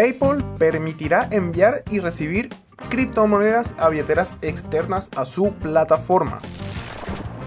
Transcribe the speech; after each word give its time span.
PayPal 0.00 0.42
permitirá 0.56 1.28
enviar 1.30 1.84
y 1.90 2.00
recibir 2.00 2.48
criptomonedas 2.88 3.74
a 3.76 3.90
billeteras 3.90 4.32
externas 4.40 5.10
a 5.14 5.26
su 5.26 5.52
plataforma. 5.52 6.38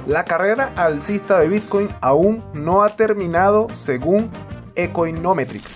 La 0.06 0.24
carrera 0.24 0.72
alcista 0.76 1.40
de 1.40 1.48
Bitcoin 1.48 1.90
aún 2.00 2.44
no 2.54 2.84
ha 2.84 2.90
terminado 2.90 3.70
según 3.74 4.30
Ecoinometrics. 4.76 5.74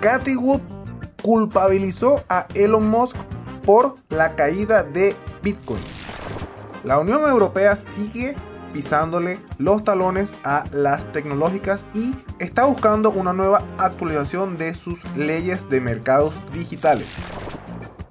Cathy 0.00 0.34
Wood 0.34 0.62
culpabilizó 1.22 2.24
a 2.28 2.48
Elon 2.54 2.88
Musk 2.88 3.14
por 3.64 3.94
la 4.08 4.34
caída 4.34 4.82
de 4.82 5.14
Bitcoin. 5.44 5.78
La 6.82 6.98
Unión 6.98 7.20
Europea 7.20 7.76
sigue 7.76 8.34
pisándole 8.72 9.38
los 9.58 9.84
talones 9.84 10.34
a 10.44 10.64
las 10.72 11.10
tecnológicas 11.12 11.84
y 11.94 12.14
está 12.38 12.64
buscando 12.64 13.10
una 13.10 13.32
nueva 13.32 13.62
actualización 13.78 14.56
de 14.56 14.74
sus 14.74 15.04
leyes 15.16 15.68
de 15.70 15.80
mercados 15.80 16.34
digitales. 16.52 17.08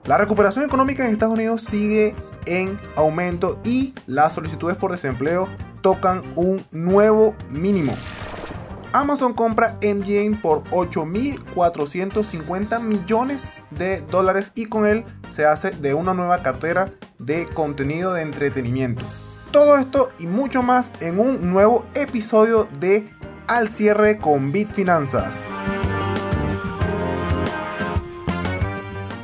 La 0.05 0.17
recuperación 0.17 0.65
económica 0.65 1.05
en 1.05 1.11
Estados 1.11 1.35
Unidos 1.35 1.63
sigue 1.63 2.15
en 2.45 2.79
aumento 2.95 3.59
y 3.63 3.93
las 4.07 4.33
solicitudes 4.33 4.77
por 4.77 4.91
desempleo 4.91 5.47
tocan 5.81 6.23
un 6.35 6.65
nuevo 6.71 7.35
mínimo. 7.49 7.93
Amazon 8.93 9.33
compra 9.33 9.77
MGM 9.81 10.41
por 10.41 10.65
8.450 10.65 12.81
millones 12.81 13.47
de 13.69 14.01
dólares 14.01 14.51
y 14.53 14.65
con 14.65 14.85
él 14.85 15.05
se 15.29 15.45
hace 15.45 15.71
de 15.71 15.93
una 15.93 16.13
nueva 16.13 16.43
cartera 16.43 16.91
de 17.17 17.45
contenido 17.45 18.11
de 18.13 18.23
entretenimiento. 18.23 19.05
Todo 19.51 19.77
esto 19.77 20.11
y 20.17 20.27
mucho 20.27 20.63
más 20.63 20.93
en 21.01 21.19
un 21.19 21.51
nuevo 21.51 21.85
episodio 21.93 22.69
de 22.79 23.09
Al 23.47 23.67
cierre 23.67 24.17
con 24.17 24.53
Bitfinanzas. 24.53 25.35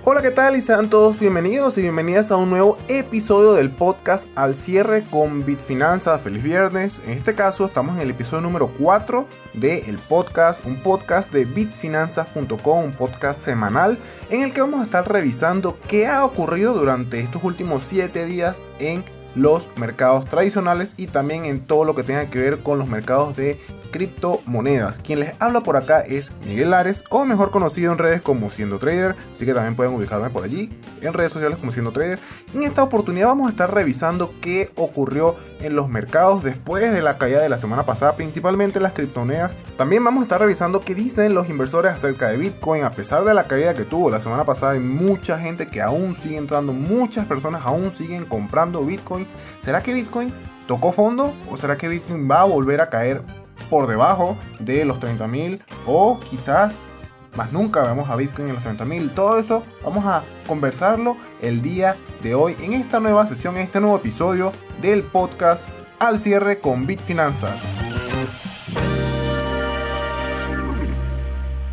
Hola, 0.03 0.21
¿qué 0.21 0.31
tal? 0.31 0.57
Y 0.57 0.61
sean 0.61 0.89
todos 0.89 1.17
bienvenidos 1.17 1.77
y 1.77 1.81
bienvenidas 1.81 2.29
a 2.31 2.35
un 2.35 2.49
nuevo 2.49 2.77
episodio 2.89 3.53
del 3.53 3.71
podcast 3.71 4.25
Al 4.35 4.53
cierre 4.53 5.05
con 5.05 5.45
Bitfinanzas. 5.45 6.21
Feliz 6.21 6.43
viernes. 6.43 6.99
En 7.05 7.13
este 7.13 7.33
caso 7.33 7.65
estamos 7.65 7.95
en 7.95 8.01
el 8.01 8.09
episodio 8.09 8.41
número 8.41 8.69
4 8.79 9.25
del 9.53 9.97
podcast, 10.09 10.65
un 10.65 10.83
podcast 10.83 11.31
de 11.31 11.45
bitfinanzas.com, 11.45 12.83
un 12.83 12.91
podcast 12.91 13.39
semanal 13.45 13.97
en 14.29 14.43
el 14.43 14.51
que 14.51 14.59
vamos 14.59 14.81
a 14.81 14.83
estar 14.83 15.09
revisando 15.09 15.77
qué 15.87 16.07
ha 16.07 16.25
ocurrido 16.25 16.73
durante 16.73 17.21
estos 17.21 17.41
últimos 17.45 17.83
7 17.87 18.25
días 18.25 18.61
en 18.79 19.05
los 19.35 19.67
mercados 19.77 20.25
tradicionales 20.25 20.93
y 20.97 21.07
también 21.07 21.45
en 21.45 21.61
todo 21.61 21.85
lo 21.85 21.95
que 21.95 22.03
tenga 22.03 22.29
que 22.29 22.39
ver 22.39 22.59
con 22.59 22.79
los 22.79 22.87
mercados 22.87 23.35
de 23.35 23.59
criptomonedas. 23.87 24.99
Quien 24.99 25.19
les 25.19 25.33
habla 25.39 25.61
por 25.61 25.77
acá 25.77 26.01
es 26.01 26.31
Miguel 26.45 26.71
Lares, 26.71 27.03
o 27.09 27.25
mejor 27.25 27.51
conocido 27.51 27.91
en 27.91 27.97
redes 27.97 28.21
como 28.21 28.49
Siendo 28.49 28.79
Trader, 28.79 29.15
así 29.33 29.45
que 29.45 29.53
también 29.53 29.75
pueden 29.75 29.93
ubicarme 29.93 30.29
por 30.29 30.43
allí, 30.43 30.69
en 31.01 31.13
redes 31.13 31.31
sociales 31.31 31.57
como 31.57 31.71
Siendo 31.71 31.91
Trader. 31.91 32.19
en 32.53 32.63
esta 32.63 32.83
oportunidad 32.83 33.27
vamos 33.27 33.47
a 33.47 33.51
estar 33.51 33.73
revisando 33.73 34.33
qué 34.41 34.71
ocurrió 34.75 35.35
en 35.61 35.75
los 35.75 35.89
mercados 35.89 36.43
después 36.43 36.91
de 36.91 37.01
la 37.01 37.17
caída 37.17 37.41
de 37.41 37.49
la 37.49 37.57
semana 37.57 37.85
pasada, 37.85 38.15
principalmente 38.15 38.79
las 38.79 38.93
criptomonedas. 38.93 39.53
También 39.77 40.03
vamos 40.03 40.21
a 40.21 40.23
estar 40.23 40.39
revisando 40.39 40.81
qué 40.81 40.93
dicen 40.93 41.33
los 41.33 41.49
inversores 41.49 41.91
acerca 41.91 42.29
de 42.29 42.37
Bitcoin, 42.37 42.83
a 42.83 42.91
pesar 42.91 43.23
de 43.23 43.33
la 43.33 43.47
caída 43.47 43.73
que 43.73 43.85
tuvo 43.85 44.09
la 44.09 44.19
semana 44.19 44.45
pasada, 44.45 44.73
hay 44.73 44.79
mucha 44.79 45.39
gente 45.39 45.67
que 45.67 45.81
aún 45.81 46.15
sigue 46.15 46.37
entrando, 46.37 46.73
muchas 46.73 47.25
personas 47.25 47.61
aún 47.65 47.91
siguen 47.91 48.25
comprando 48.25 48.83
Bitcoin. 48.83 49.26
¿Será 49.61 49.83
que 49.83 49.93
Bitcoin 49.93 50.33
tocó 50.67 50.91
fondo 50.91 51.33
o 51.49 51.57
será 51.57 51.77
que 51.77 51.87
Bitcoin 51.87 52.29
va 52.29 52.41
a 52.41 52.45
volver 52.45 52.81
a 52.81 52.89
caer 52.89 53.21
por 53.69 53.87
debajo 53.87 54.37
de 54.59 54.85
los 54.85 54.99
30.000 54.99 55.61
o 55.85 56.19
quizás 56.19 56.85
más 57.35 57.53
nunca 57.53 57.83
vemos 57.83 58.09
a 58.09 58.15
Bitcoin 58.15 58.49
en 58.49 58.55
los 58.55 58.63
30.000. 58.63 59.13
Todo 59.13 59.37
eso 59.37 59.63
vamos 59.83 60.05
a 60.05 60.23
conversarlo 60.47 61.17
el 61.39 61.61
día 61.61 61.95
de 62.23 62.33
hoy 62.33 62.55
en 62.59 62.73
esta 62.73 62.99
nueva 62.99 63.27
sesión, 63.27 63.57
en 63.57 63.63
este 63.63 63.79
nuevo 63.79 63.97
episodio 63.97 64.51
del 64.81 65.03
podcast 65.03 65.69
al 65.99 66.19
cierre 66.19 66.59
con 66.59 66.87
Bitfinanzas. 66.87 67.61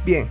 Bien, 0.04 0.28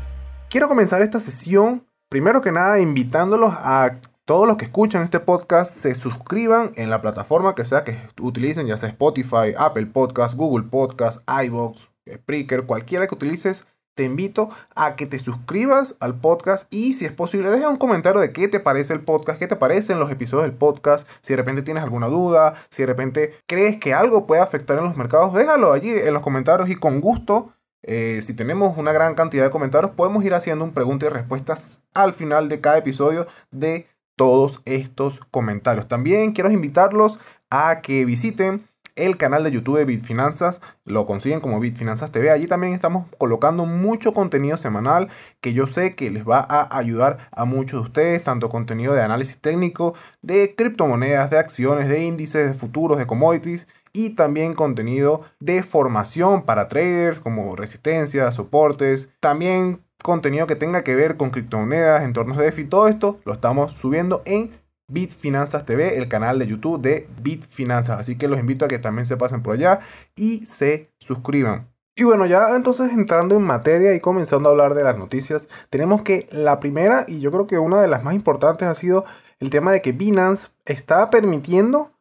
quiero 0.49 0.67
comenzar 0.67 1.01
esta 1.01 1.19
sesión 1.19 1.87
primero 2.09 2.41
que 2.41 2.51
nada 2.51 2.79
invitándolos 2.79 3.53
a 3.57 3.97
todos 4.25 4.47
los 4.47 4.55
que 4.55 4.65
escuchan 4.65 5.03
este 5.03 5.19
podcast 5.19 5.69
se 5.69 5.95
suscriban 5.95 6.71
en 6.75 6.89
la 6.89 7.01
plataforma 7.01 7.55
que 7.55 7.65
sea 7.65 7.83
que 7.83 7.97
utilicen, 8.21 8.67
ya 8.67 8.77
sea 8.77 8.89
Spotify, 8.89 9.53
Apple 9.57 9.87
Podcast, 9.87 10.35
Google 10.35 10.67
Podcast, 10.69 11.21
iBox, 11.27 11.89
Spreaker, 12.09 12.63
cualquiera 12.63 13.07
que 13.07 13.15
utilices. 13.15 13.65
Te 13.95 14.05
invito 14.05 14.49
a 14.75 14.95
que 14.95 15.05
te 15.05 15.19
suscribas 15.19 15.97
al 15.99 16.19
podcast 16.19 16.73
y 16.73 16.93
si 16.93 17.05
es 17.05 17.11
posible 17.11 17.51
deja 17.51 17.69
un 17.69 17.77
comentario 17.77 18.21
de 18.21 18.31
qué 18.31 18.47
te 18.47 18.59
parece 18.59 18.93
el 18.93 19.01
podcast, 19.01 19.37
qué 19.37 19.47
te 19.47 19.55
parecen 19.55 19.99
los 19.99 20.09
episodios 20.09 20.47
del 20.47 20.57
podcast, 20.57 21.07
si 21.21 21.33
de 21.33 21.37
repente 21.37 21.61
tienes 21.61 21.83
alguna 21.83 22.07
duda, 22.07 22.55
si 22.71 22.81
de 22.81 22.87
repente 22.87 23.35
crees 23.45 23.77
que 23.77 23.93
algo 23.93 24.25
puede 24.25 24.41
afectar 24.41 24.79
en 24.79 24.85
los 24.85 24.97
mercados, 24.97 25.33
déjalo 25.33 25.73
allí 25.73 25.91
en 25.91 26.13
los 26.13 26.23
comentarios 26.23 26.69
y 26.69 26.75
con 26.75 27.01
gusto 27.01 27.53
eh, 27.85 28.21
si 28.23 28.33
tenemos 28.33 28.77
una 28.77 28.93
gran 28.93 29.13
cantidad 29.13 29.43
de 29.43 29.51
comentarios, 29.51 29.91
podemos 29.91 30.23
ir 30.23 30.33
haciendo 30.33 30.63
un 30.63 30.73
pregunta 30.73 31.05
y 31.05 31.09
respuestas 31.09 31.81
al 31.93 32.13
final 32.13 32.47
de 32.47 32.61
cada 32.61 32.77
episodio 32.77 33.27
de 33.51 33.87
todos 34.15 34.61
estos 34.65 35.19
comentarios. 35.31 35.87
También 35.87 36.33
quiero 36.33 36.51
invitarlos 36.51 37.19
a 37.49 37.81
que 37.81 38.05
visiten 38.05 38.67
el 38.95 39.17
canal 39.17 39.43
de 39.43 39.51
YouTube 39.51 39.77
de 39.77 39.85
Bitfinanzas, 39.85 40.61
lo 40.85 41.05
consiguen 41.05 41.39
como 41.39 41.59
Bitfinanzas 41.59 42.11
TV. 42.11 42.29
Allí 42.29 42.45
también 42.45 42.73
estamos 42.73 43.07
colocando 43.17 43.65
mucho 43.65 44.13
contenido 44.13 44.57
semanal 44.57 45.09
que 45.41 45.53
yo 45.53 45.67
sé 45.67 45.95
que 45.95 46.11
les 46.11 46.27
va 46.27 46.45
a 46.47 46.77
ayudar 46.77 47.29
a 47.31 47.45
muchos 47.45 47.81
de 47.81 47.87
ustedes, 47.87 48.23
tanto 48.23 48.49
contenido 48.49 48.93
de 48.93 49.01
análisis 49.01 49.39
técnico, 49.39 49.95
de 50.21 50.53
criptomonedas, 50.55 51.31
de 51.31 51.39
acciones, 51.39 51.89
de 51.89 52.03
índices, 52.03 52.47
de 52.47 52.53
futuros, 52.53 52.99
de 52.99 53.07
commodities 53.07 53.67
y 53.93 54.11
también 54.11 54.53
contenido 54.53 55.21
de 55.39 55.63
formación 55.63 56.43
para 56.43 56.67
traders 56.67 57.19
como 57.19 57.55
resistencia, 57.55 58.31
soportes, 58.31 59.09
también 59.19 59.81
contenido 60.03 60.45
que 60.45 60.55
tenga 60.55 60.83
que 60.83 60.93
ver 60.93 61.17
con 61.17 61.31
criptomonedas, 61.31 62.03
entornos 62.03 62.37
de 62.37 62.43
DeFi, 62.43 62.65
todo 62.65 62.87
esto 62.87 63.17
lo 63.25 63.33
estamos 63.33 63.71
subiendo 63.71 64.21
en 64.25 64.51
Bitfinanzas 64.87 65.65
TV, 65.65 65.97
el 65.97 66.07
canal 66.07 66.37
de 66.37 66.45
YouTube 66.45 66.79
de 66.79 67.07
Bitfinanzas. 67.21 67.99
Así 67.99 68.15
que 68.15 68.27
los 68.27 68.39
invito 68.39 68.65
a 68.65 68.67
que 68.67 68.77
también 68.77 69.07
se 69.07 69.17
pasen 69.17 69.41
por 69.41 69.55
allá 69.55 69.79
y 70.15 70.45
se 70.45 70.91
suscriban. 70.99 71.73
Y 71.95 72.03
bueno, 72.03 72.25
ya 72.25 72.55
entonces 72.55 72.91
entrando 72.91 73.35
en 73.35 73.43
materia 73.43 73.93
y 73.95 73.99
comenzando 73.99 74.49
a 74.49 74.51
hablar 74.51 74.73
de 74.73 74.83
las 74.83 74.97
noticias, 74.97 75.47
tenemos 75.69 76.03
que 76.03 76.27
la 76.31 76.59
primera 76.59 77.05
y 77.07 77.19
yo 77.19 77.31
creo 77.31 77.47
que 77.47 77.59
una 77.59 77.81
de 77.81 77.87
las 77.87 78.03
más 78.03 78.15
importantes 78.15 78.67
ha 78.67 78.75
sido 78.75 79.05
el 79.39 79.49
tema 79.49 79.71
de 79.71 79.81
que 79.81 79.91
Binance 79.91 80.49
está 80.65 81.09
permitiendo 81.09 81.91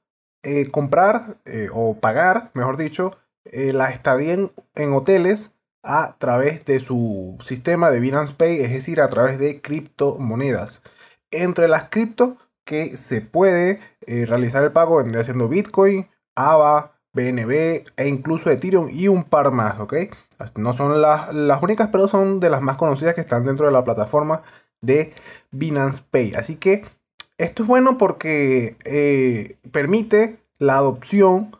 eh, 0.42 0.70
comprar 0.70 1.36
eh, 1.44 1.68
o 1.72 1.98
pagar, 2.00 2.50
mejor 2.54 2.76
dicho, 2.76 3.16
eh, 3.44 3.72
la 3.72 3.90
estadía 3.90 4.32
en 4.74 4.92
hoteles 4.92 5.52
a 5.82 6.16
través 6.18 6.64
de 6.64 6.80
su 6.80 7.38
sistema 7.42 7.90
de 7.90 8.00
Binance 8.00 8.34
Pay, 8.34 8.60
es 8.60 8.70
decir, 8.70 9.00
a 9.00 9.08
través 9.08 9.38
de 9.38 9.60
criptomonedas. 9.60 10.82
Entre 11.30 11.68
las 11.68 11.88
cripto 11.88 12.36
que 12.64 12.96
se 12.96 13.20
puede 13.20 13.80
eh, 14.06 14.26
realizar 14.26 14.62
el 14.62 14.72
pago 14.72 14.96
vendría 14.96 15.24
siendo 15.24 15.48
Bitcoin, 15.48 16.08
AVA, 16.36 16.92
BNB 17.12 17.84
e 17.96 18.08
incluso 18.08 18.50
Ethereum 18.50 18.88
y 18.90 19.08
un 19.08 19.24
par 19.24 19.50
más, 19.50 19.80
¿ok? 19.80 19.94
No 20.56 20.72
son 20.72 21.02
las, 21.02 21.34
las 21.34 21.62
únicas, 21.62 21.88
pero 21.92 22.08
son 22.08 22.40
de 22.40 22.50
las 22.50 22.62
más 22.62 22.76
conocidas 22.76 23.14
que 23.14 23.20
están 23.20 23.44
dentro 23.44 23.66
de 23.66 23.72
la 23.72 23.84
plataforma 23.84 24.42
de 24.80 25.12
Binance 25.50 26.02
Pay. 26.10 26.34
Así 26.34 26.56
que 26.56 26.84
esto 27.38 27.62
es 27.62 27.68
bueno 27.68 27.98
porque 27.98 28.76
eh, 28.84 29.56
permite 29.70 30.38
la 30.58 30.76
adopción 30.76 31.56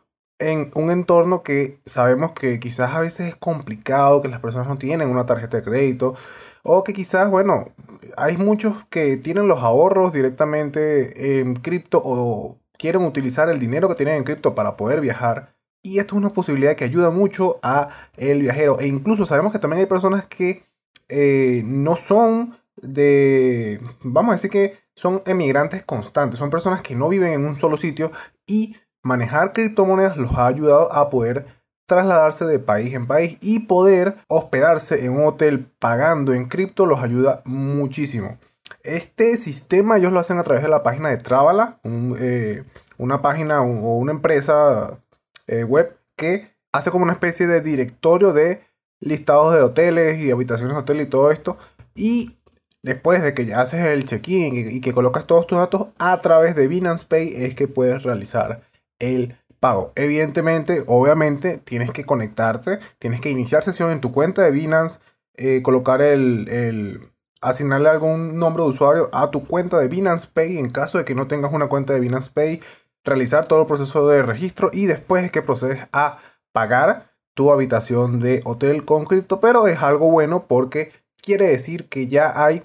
en 0.50 0.70
un 0.75 0.91
entorno 0.91 1.42
que 1.42 1.78
sabemos 1.86 2.32
que 2.32 2.58
quizás 2.60 2.94
a 2.94 3.00
veces 3.00 3.28
es 3.28 3.36
complicado, 3.36 4.22
que 4.22 4.28
las 4.28 4.41
personas 4.41 4.69
no 4.69 4.76
tienen 4.76 5.08
una 5.08 5.26
tarjeta 5.26 5.58
de 5.58 5.62
crédito, 5.62 6.14
o 6.62 6.84
que 6.84 6.93
quizás, 6.93 7.31
bueno, 7.31 7.72
hay 8.17 8.37
muchos 8.37 8.84
que 8.90 9.17
tienen 9.17 9.49
los 9.49 9.61
ahorros 9.62 10.12
directamente 10.12 11.40
en 11.40 11.56
cripto 11.56 12.00
o 12.05 12.58
quieren 12.78 13.02
utilizar 13.02 13.49
el 13.49 13.58
dinero 13.58 13.88
que 13.88 13.94
tienen 13.94 14.17
en 14.17 14.25
cripto 14.25 14.55
para 14.55 14.76
poder 14.76 15.00
viajar. 15.00 15.55
Y 15.82 15.99
esto 15.99 16.14
es 16.14 16.19
una 16.19 16.31
posibilidad 16.31 16.76
que 16.76 16.84
ayuda 16.84 17.11
mucho 17.11 17.58
a 17.62 17.88
el 18.17 18.40
viajero. 18.43 18.78
E 18.78 18.87
incluso 18.87 19.26
sabemos 19.26 19.52
que 19.52 19.58
también 19.58 19.81
hay 19.81 19.87
personas 19.87 20.26
que 20.26 20.62
eh, 21.08 21.62
no 21.64 21.96
son 21.96 22.56
de, 22.76 23.81
vamos 24.02 24.31
a 24.31 24.34
decir 24.37 24.50
que 24.50 24.78
son 24.94 25.22
emigrantes 25.26 25.84
constantes, 25.84 26.38
son 26.38 26.50
personas 26.50 26.82
que 26.82 26.94
no 26.94 27.08
viven 27.08 27.32
en 27.32 27.44
un 27.44 27.56
solo 27.56 27.76
sitio 27.76 28.12
y 28.46 28.76
manejar 29.02 29.52
criptomonedas 29.52 30.16
los 30.16 30.32
ha 30.34 30.46
ayudado 30.46 30.93
a 30.93 31.10
poder 31.10 31.46
trasladarse 31.87 32.44
de 32.44 32.58
país 32.58 32.94
en 32.94 33.06
país 33.06 33.37
y 33.40 33.60
poder 33.60 34.16
hospedarse 34.28 35.04
en 35.04 35.12
un 35.12 35.25
hotel 35.25 35.66
pagando 35.78 36.32
en 36.32 36.46
cripto 36.46 36.87
los 36.87 37.02
ayuda 37.02 37.43
muchísimo. 37.44 38.38
Este 38.82 39.37
sistema 39.37 39.99
ellos 39.99 40.12
lo 40.12 40.20
hacen 40.20 40.38
a 40.38 40.43
través 40.43 40.62
de 40.62 40.69
la 40.69 40.82
página 40.82 41.10
de 41.10 41.19
Travala, 41.19 41.81
eh, 42.19 42.64
una 42.99 43.22
página 43.22 43.60
o 43.62 43.99
una 43.99 44.12
empresa 44.12 44.99
eh, 45.46 45.64
web 45.64 45.96
que 46.16 46.50
hace 46.72 46.90
como 46.90 47.05
una 47.05 47.12
especie 47.12 47.46
de 47.46 47.60
directorio 47.60 48.32
de 48.32 48.62
listados 49.00 49.55
de 49.55 49.60
hoteles 49.60 50.19
y 50.20 50.31
habitaciones 50.31 50.75
de 50.75 50.81
hotel 50.81 51.00
y 51.00 51.06
todo 51.06 51.31
esto. 51.31 51.58
Y 51.94 52.38
después 52.82 53.22
de 53.22 53.34
que 53.34 53.44
ya 53.44 53.60
haces 53.60 53.84
el 53.84 54.05
check-in 54.05 54.55
y, 54.55 54.81
que 54.81 54.93
colocas 54.93 55.26
todos 55.26 55.46
tus 55.46 55.58
datos 55.58 55.88
a 55.98 56.20
través 56.20 56.56
de 56.56 56.69
Binance 56.69 57.05
Pay 57.06 57.44
es 57.44 57.55
que 57.55 57.69
puedes 57.69 58.02
realizar 58.02 58.62
el 59.02 59.37
pago. 59.60 59.93
Evidentemente, 59.94 60.84
obviamente, 60.87 61.58
tienes 61.58 61.93
que 61.93 62.04
conectarte, 62.04 62.78
tienes 62.99 63.20
que 63.20 63.31
iniciar 63.31 63.62
sesión 63.62 63.90
en 63.90 64.00
tu 64.00 64.10
cuenta 64.10 64.43
de 64.43 64.50
Binance, 64.50 65.00
eh, 65.34 65.62
colocar 65.62 66.00
el, 66.00 66.49
el, 66.49 67.12
asignarle 67.40 67.88
algún 67.88 68.38
nombre 68.38 68.62
de 68.62 68.70
usuario 68.70 69.10
a 69.12 69.31
tu 69.31 69.44
cuenta 69.44 69.78
de 69.78 69.88
Binance 69.88 70.28
Pay 70.32 70.58
en 70.58 70.70
caso 70.70 70.99
de 70.99 71.04
que 71.04 71.14
no 71.14 71.26
tengas 71.26 71.52
una 71.52 71.69
cuenta 71.69 71.93
de 71.93 72.00
Binance 72.00 72.31
Pay, 72.32 72.60
realizar 73.04 73.46
todo 73.46 73.62
el 73.62 73.66
proceso 73.66 74.08
de 74.08 74.22
registro 74.22 74.70
y 74.72 74.87
después 74.87 75.25
es 75.25 75.32
que 75.32 75.43
procedes 75.43 75.87
a 75.93 76.19
pagar 76.52 77.12
tu 77.34 77.52
habitación 77.52 78.20
de 78.20 78.43
hotel 78.44 78.84
con 78.84 79.05
cripto, 79.05 79.40
pero 79.40 79.66
es 79.66 79.82
algo 79.82 80.10
bueno 80.10 80.46
porque 80.46 80.93
quiere 81.20 81.46
decir 81.46 81.88
que 81.88 82.06
ya 82.06 82.44
hay 82.44 82.62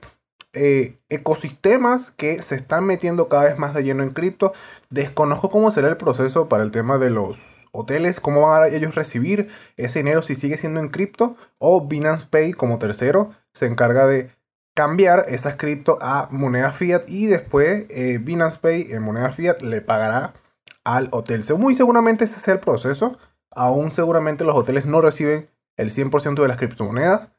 eh, 0.57 0.99
ecosistemas 1.09 2.11
que 2.11 2.41
se 2.41 2.55
están 2.55 2.85
metiendo 2.85 3.29
cada 3.29 3.45
vez 3.45 3.57
más 3.57 3.73
de 3.73 3.83
lleno 3.83 4.03
en 4.03 4.09
cripto. 4.09 4.53
Desconozco 4.89 5.49
cómo 5.49 5.71
será 5.71 5.87
el 5.87 5.97
proceso 5.97 6.49
para 6.49 6.63
el 6.63 6.71
tema 6.71 6.97
de 6.97 7.09
los 7.09 7.67
hoteles, 7.71 8.19
cómo 8.19 8.41
van 8.41 8.63
a 8.63 8.67
ellos 8.67 8.95
recibir 8.95 9.49
ese 9.77 9.99
dinero 9.99 10.21
si 10.21 10.35
sigue 10.35 10.57
siendo 10.57 10.79
en 10.79 10.89
cripto 10.89 11.35
o 11.59 11.87
Binance 11.87 12.25
Pay 12.29 12.53
como 12.53 12.79
tercero 12.79 13.31
se 13.53 13.65
encarga 13.65 14.07
de 14.07 14.31
cambiar 14.73 15.25
esas 15.27 15.55
cripto 15.55 15.97
a 16.01 16.27
moneda 16.31 16.71
fiat 16.71 17.03
y 17.07 17.25
después 17.25 17.85
eh, 17.89 18.19
Binance 18.21 18.59
Pay 18.59 18.91
en 18.91 19.01
moneda 19.01 19.31
fiat 19.31 19.61
le 19.61 19.81
pagará 19.81 20.33
al 20.83 21.09
hotel. 21.11 21.43
Muy 21.57 21.75
seguramente 21.75 22.25
ese 22.25 22.35
es 22.37 22.47
el 22.47 22.59
proceso. 22.59 23.17
Aún 23.51 23.91
seguramente 23.91 24.43
los 24.43 24.55
hoteles 24.55 24.85
no 24.85 25.01
reciben 25.01 25.49
el 25.77 25.91
100% 25.91 26.41
de 26.41 26.47
las 26.47 26.57
criptomonedas. 26.57 27.29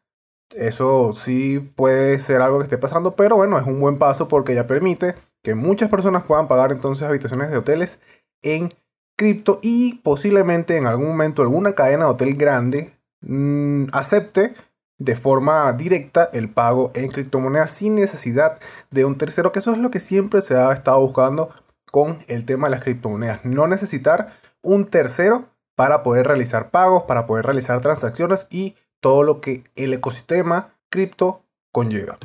Eso 0.55 1.13
sí 1.13 1.59
puede 1.77 2.19
ser 2.21 2.41
algo 2.41 2.59
que 2.59 2.65
esté 2.65 2.79
pasando, 2.79 3.15
pero 3.15 3.37
bueno, 3.37 3.59
es 3.59 3.67
un 3.67 3.81
buen 3.81 3.99
paso 3.99 4.29
porque 4.29 4.55
ya 4.55 4.67
permite 4.67 5.15
que 5.43 5.55
muchas 5.55 5.91
personas 5.91 6.25
puedan 6.25 6.49
pagar 6.49 6.73
entonces 6.73 7.07
habitaciones 7.07 7.51
de 7.51 7.59
hoteles 7.59 8.01
en 8.43 8.71
cripto 9.17 9.59
y 9.63 9.95
posiblemente 9.97 10.77
en 10.77 10.87
algún 10.87 11.09
momento 11.09 11.43
alguna 11.43 11.75
cadena 11.75 12.07
de 12.07 12.11
hotel 12.13 12.35
grande 12.35 12.93
mm, 13.21 13.87
acepte 13.93 14.55
de 14.99 15.17
forma 15.17 15.73
directa 15.73 16.29
el 16.33 16.49
pago 16.49 16.91
en 16.95 17.11
criptomonedas 17.11 17.71
sin 17.71 17.95
necesidad 17.95 18.59
de 18.91 19.05
un 19.05 19.17
tercero, 19.17 19.53
que 19.53 19.61
eso 19.61 19.73
es 19.73 19.79
lo 19.79 19.91
que 19.91 20.01
siempre 20.01 20.43
se 20.43 20.57
ha 20.57 20.73
estado 20.73 21.01
buscando 21.01 21.51
con 21.91 22.25
el 22.27 22.45
tema 22.45 22.67
de 22.67 22.73
las 22.73 22.83
criptomonedas. 22.83 23.45
No 23.45 23.67
necesitar 23.67 24.35
un 24.63 24.87
tercero 24.87 25.47
para 25.77 26.03
poder 26.03 26.27
realizar 26.27 26.71
pagos, 26.71 27.05
para 27.05 27.27
poder 27.27 27.45
realizar 27.45 27.81
transacciones 27.81 28.47
y 28.51 28.75
todo 29.01 29.23
lo 29.23 29.41
que 29.41 29.65
el 29.75 29.95
ecosistema 29.95 30.75
cripto 30.89 31.43
conlleva. 31.73 32.19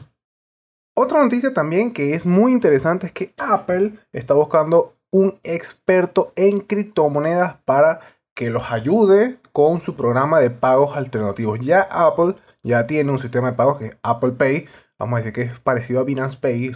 Otra 0.96 1.24
noticia 1.24 1.54
también 1.54 1.92
que 1.92 2.14
es 2.14 2.26
muy 2.26 2.52
interesante 2.52 3.08
es 3.08 3.14
que 3.14 3.34
Apple 3.38 3.94
está 4.12 4.34
buscando 4.34 4.94
un 5.12 5.40
experto 5.44 6.34
en 6.36 6.60
criptomonedas 6.60 7.58
para 7.66 8.02
que 8.36 8.50
los 8.50 8.72
ayude 8.72 9.38
con 9.52 9.80
su 9.80 9.96
programa 9.96 10.40
de 10.40 10.50
pagos 10.50 10.96
alternativos. 10.96 11.60
Ya 11.60 11.82
Apple 11.82 12.36
ya 12.64 12.88
tiene 12.88 13.12
un 13.12 13.20
sistema 13.20 13.52
de 13.52 13.58
pagos 13.58 13.78
que 13.78 13.86
es 13.88 13.98
Apple 14.04 14.32
Pay, 14.32 14.68
vamos 14.98 15.16
a 15.16 15.18
decir 15.18 15.34
que 15.34 15.42
es 15.44 15.60
parecido 15.60 16.00
a 16.00 16.04
Binance 16.04 16.38
Pay 16.38 16.72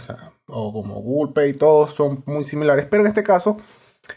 o, 0.46 0.72
como 0.72 1.00
Google 1.00 1.32
Pay, 1.32 1.54
todos 1.54 1.94
son 1.94 2.22
muy 2.26 2.44
similares, 2.44 2.86
pero 2.90 3.02
en 3.02 3.08
este 3.08 3.22
caso 3.22 3.58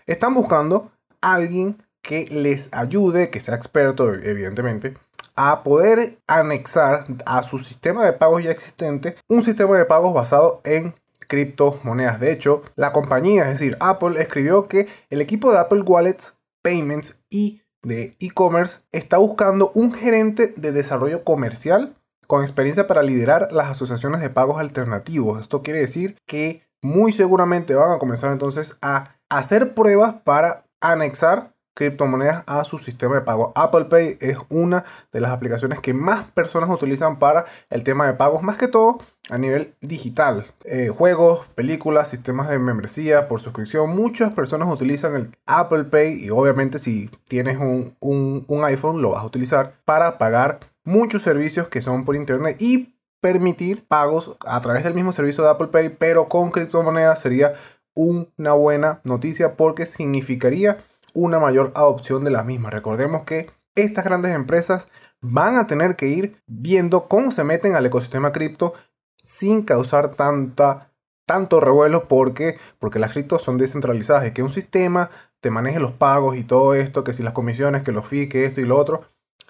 están 0.05 0.33
buscando 0.33 0.91
a 1.21 1.33
alguien 1.33 1.77
que 2.01 2.25
les 2.25 2.69
ayude, 2.71 3.29
que 3.29 3.39
sea 3.39 3.55
experto 3.55 4.13
evidentemente, 4.13 4.97
a 5.35 5.63
poder 5.63 6.17
anexar 6.27 7.05
a 7.25 7.43
su 7.43 7.59
sistema 7.59 8.05
de 8.05 8.13
pagos 8.13 8.43
ya 8.43 8.51
existente 8.51 9.15
un 9.27 9.43
sistema 9.43 9.77
de 9.77 9.85
pagos 9.85 10.13
basado 10.13 10.61
en 10.63 10.95
criptomonedas. 11.27 12.19
De 12.19 12.31
hecho, 12.33 12.63
la 12.75 12.91
compañía, 12.91 13.43
es 13.43 13.59
decir, 13.59 13.77
Apple, 13.79 14.21
escribió 14.21 14.67
que 14.67 14.89
el 15.09 15.21
equipo 15.21 15.51
de 15.51 15.59
Apple 15.59 15.81
Wallets, 15.81 16.33
Payments 16.61 17.17
y 17.29 17.61
de 17.83 18.15
e-commerce 18.19 18.79
está 18.91 19.17
buscando 19.17 19.71
un 19.73 19.93
gerente 19.93 20.53
de 20.55 20.71
desarrollo 20.71 21.23
comercial 21.23 21.95
con 22.27 22.43
experiencia 22.43 22.85
para 22.85 23.01
liderar 23.01 23.51
las 23.51 23.69
asociaciones 23.69 24.21
de 24.21 24.29
pagos 24.29 24.59
alternativos. 24.59 25.39
Esto 25.39 25.63
quiere 25.63 25.79
decir 25.79 26.17
que 26.27 26.63
muy 26.81 27.11
seguramente 27.11 27.75
van 27.75 27.91
a 27.91 27.99
comenzar 27.99 28.31
entonces 28.31 28.77
a 28.81 29.15
hacer 29.29 29.73
pruebas 29.73 30.15
para 30.23 30.65
anexar 30.81 31.53
criptomonedas 31.73 32.43
a 32.47 32.63
su 32.63 32.77
sistema 32.77 33.15
de 33.15 33.21
pago. 33.21 33.51
Apple 33.55 33.85
Pay 33.85 34.17
es 34.19 34.37
una 34.49 34.85
de 35.11 35.21
las 35.21 35.31
aplicaciones 35.31 35.79
que 35.79 35.93
más 35.93 36.25
personas 36.31 36.69
utilizan 36.69 37.19
para 37.19 37.45
el 37.69 37.83
tema 37.83 38.07
de 38.07 38.13
pagos, 38.13 38.43
más 38.43 38.57
que 38.57 38.67
todo 38.67 38.99
a 39.29 39.37
nivel 39.37 39.75
digital. 39.81 40.45
Eh, 40.65 40.89
juegos, 40.89 41.47
películas, 41.55 42.09
sistemas 42.09 42.49
de 42.49 42.59
membresía 42.59 43.27
por 43.27 43.41
suscripción. 43.41 43.95
Muchas 43.95 44.33
personas 44.33 44.67
utilizan 44.69 45.15
el 45.15 45.37
Apple 45.45 45.85
Pay 45.85 46.25
y 46.25 46.29
obviamente 46.29 46.79
si 46.79 47.09
tienes 47.27 47.57
un, 47.57 47.95
un 47.99 48.63
iPhone 48.65 49.01
lo 49.01 49.11
vas 49.11 49.23
a 49.23 49.27
utilizar 49.27 49.75
para 49.85 50.17
pagar 50.17 50.59
muchos 50.83 51.21
servicios 51.21 51.69
que 51.69 51.81
son 51.81 52.03
por 52.03 52.15
internet 52.15 52.57
y 52.59 52.95
permitir 53.21 53.85
pagos 53.87 54.35
a 54.45 54.59
través 54.61 54.83
del 54.83 54.95
mismo 54.95 55.11
servicio 55.11 55.43
de 55.43 55.51
Apple 55.51 55.67
Pay, 55.67 55.89
pero 55.89 56.27
con 56.27 56.51
criptomonedas 56.51 57.21
sería 57.21 57.53
una 57.93 58.53
buena 58.53 58.99
noticia 59.03 59.55
porque 59.55 59.85
significaría 59.85 60.79
una 61.13 61.39
mayor 61.39 61.71
adopción 61.75 62.23
de 62.23 62.31
las 62.31 62.45
mismas. 62.45 62.73
Recordemos 62.73 63.23
que 63.23 63.49
estas 63.75 64.05
grandes 64.05 64.33
empresas 64.33 64.87
van 65.21 65.57
a 65.57 65.67
tener 65.67 65.95
que 65.95 66.07
ir 66.07 66.35
viendo 66.47 67.07
cómo 67.07 67.31
se 67.31 67.43
meten 67.43 67.75
al 67.75 67.85
ecosistema 67.85 68.31
cripto 68.31 68.73
sin 69.21 69.61
causar 69.61 70.11
tanta, 70.15 70.91
tanto 71.25 71.59
revuelo 71.59 72.07
porque, 72.07 72.57
porque 72.79 72.99
las 72.99 73.11
criptos 73.11 73.41
son 73.41 73.57
descentralizadas 73.57 74.27
y 74.27 74.31
que 74.31 74.43
un 74.43 74.49
sistema 74.49 75.11
te 75.39 75.51
maneje 75.51 75.79
los 75.79 75.91
pagos 75.91 76.37
y 76.37 76.43
todo 76.43 76.73
esto, 76.75 77.03
que 77.03 77.13
si 77.13 77.23
las 77.23 77.33
comisiones, 77.33 77.83
que 77.83 77.91
los 77.91 78.07
fees, 78.07 78.29
que 78.29 78.45
esto 78.45 78.61
y 78.61 78.65
lo 78.65 78.77
otro, 78.77 79.03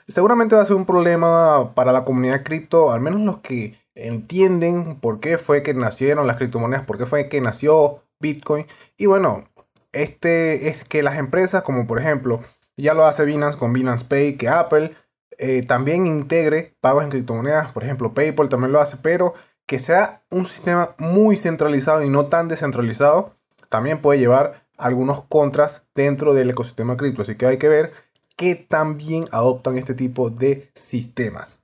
seguramente 0.08 0.56
va 0.56 0.62
a 0.62 0.66
ser 0.66 0.76
un 0.76 0.86
problema 0.86 1.74
para 1.74 1.92
la 1.92 2.06
comunidad 2.06 2.44
cripto, 2.44 2.92
al 2.92 3.02
menos 3.02 3.22
los 3.22 3.40
que 3.40 3.80
entienden 3.96 5.00
por 5.00 5.20
qué 5.20 5.38
fue 5.38 5.64
que 5.64 5.74
nacieron 5.74 6.28
las 6.28 6.38
criptomonedas, 6.38 6.86
por 6.86 6.98
qué 6.98 7.06
fue 7.06 7.30
que 7.30 7.42
nació 7.42 8.04
Bitcoin. 8.20 8.66
Y 8.98 9.08
bueno, 9.08 9.46
este 9.92 10.70
es 10.70 10.84
que 10.84 11.04
las 11.04 11.18
empresas, 11.18 11.64
como 11.64 11.88
por 11.88 12.00
ejemplo, 12.00 12.42
ya 12.78 12.94
lo 12.94 13.06
hace 13.06 13.26
Binance 13.26 13.58
con 13.58 13.74
Binance 13.74 14.06
Pay, 14.06 14.38
que 14.38 14.50
Apple 14.50 14.96
eh, 15.38 15.64
también 15.64 16.08
integre 16.08 16.76
pagos 16.82 17.04
en 17.04 17.10
criptomonedas, 17.10 17.72
por 17.72 17.84
ejemplo, 17.84 18.14
PayPal 18.14 18.50
también 18.50 18.72
lo 18.72 18.80
hace, 18.80 18.98
pero 18.98 19.34
que 19.66 19.80
sea 19.80 20.22
un 20.30 20.46
sistema 20.46 20.96
muy 20.98 21.38
centralizado 21.38 22.04
y 22.04 22.10
no 22.10 22.26
tan 22.26 22.48
descentralizado, 22.48 23.36
también 23.70 24.02
puede 24.02 24.20
llevar 24.20 24.66
algunos 24.78 25.24
contras 25.26 25.84
dentro 25.96 26.34
del 26.34 26.50
ecosistema 26.50 26.98
cripto. 26.98 27.22
Así 27.22 27.36
que 27.36 27.46
hay 27.46 27.58
que 27.58 27.70
ver 27.70 27.94
que 28.36 28.56
también 28.56 29.28
adoptan 29.32 29.78
este 29.78 29.94
tipo 29.94 30.30
de 30.30 30.70
sistemas. 30.74 31.64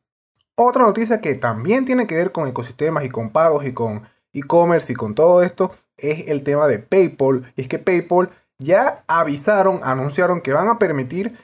Otra 0.56 0.84
noticia 0.84 1.22
que 1.22 1.36
también 1.36 1.86
tiene 1.86 2.08
que 2.08 2.16
ver 2.16 2.32
con 2.32 2.48
ecosistemas 2.48 3.04
y 3.06 3.10
con 3.10 3.32
pagos 3.32 3.66
y 3.66 3.74
con 3.74 4.08
e-commerce 4.34 4.94
y 4.94 4.96
con 4.96 5.14
todo 5.14 5.44
esto 5.44 5.72
es 5.98 6.28
el 6.30 6.44
tema 6.44 6.68
de 6.68 6.80
PayPal. 6.80 7.52
Y 7.56 7.62
es 7.62 7.68
que 7.68 7.80
PayPal 7.80 8.30
ya 8.60 9.04
avisaron, 9.08 9.82
anunciaron 9.84 10.42
que 10.42 10.54
van 10.54 10.68
a 10.68 10.80
permitir 10.80 11.38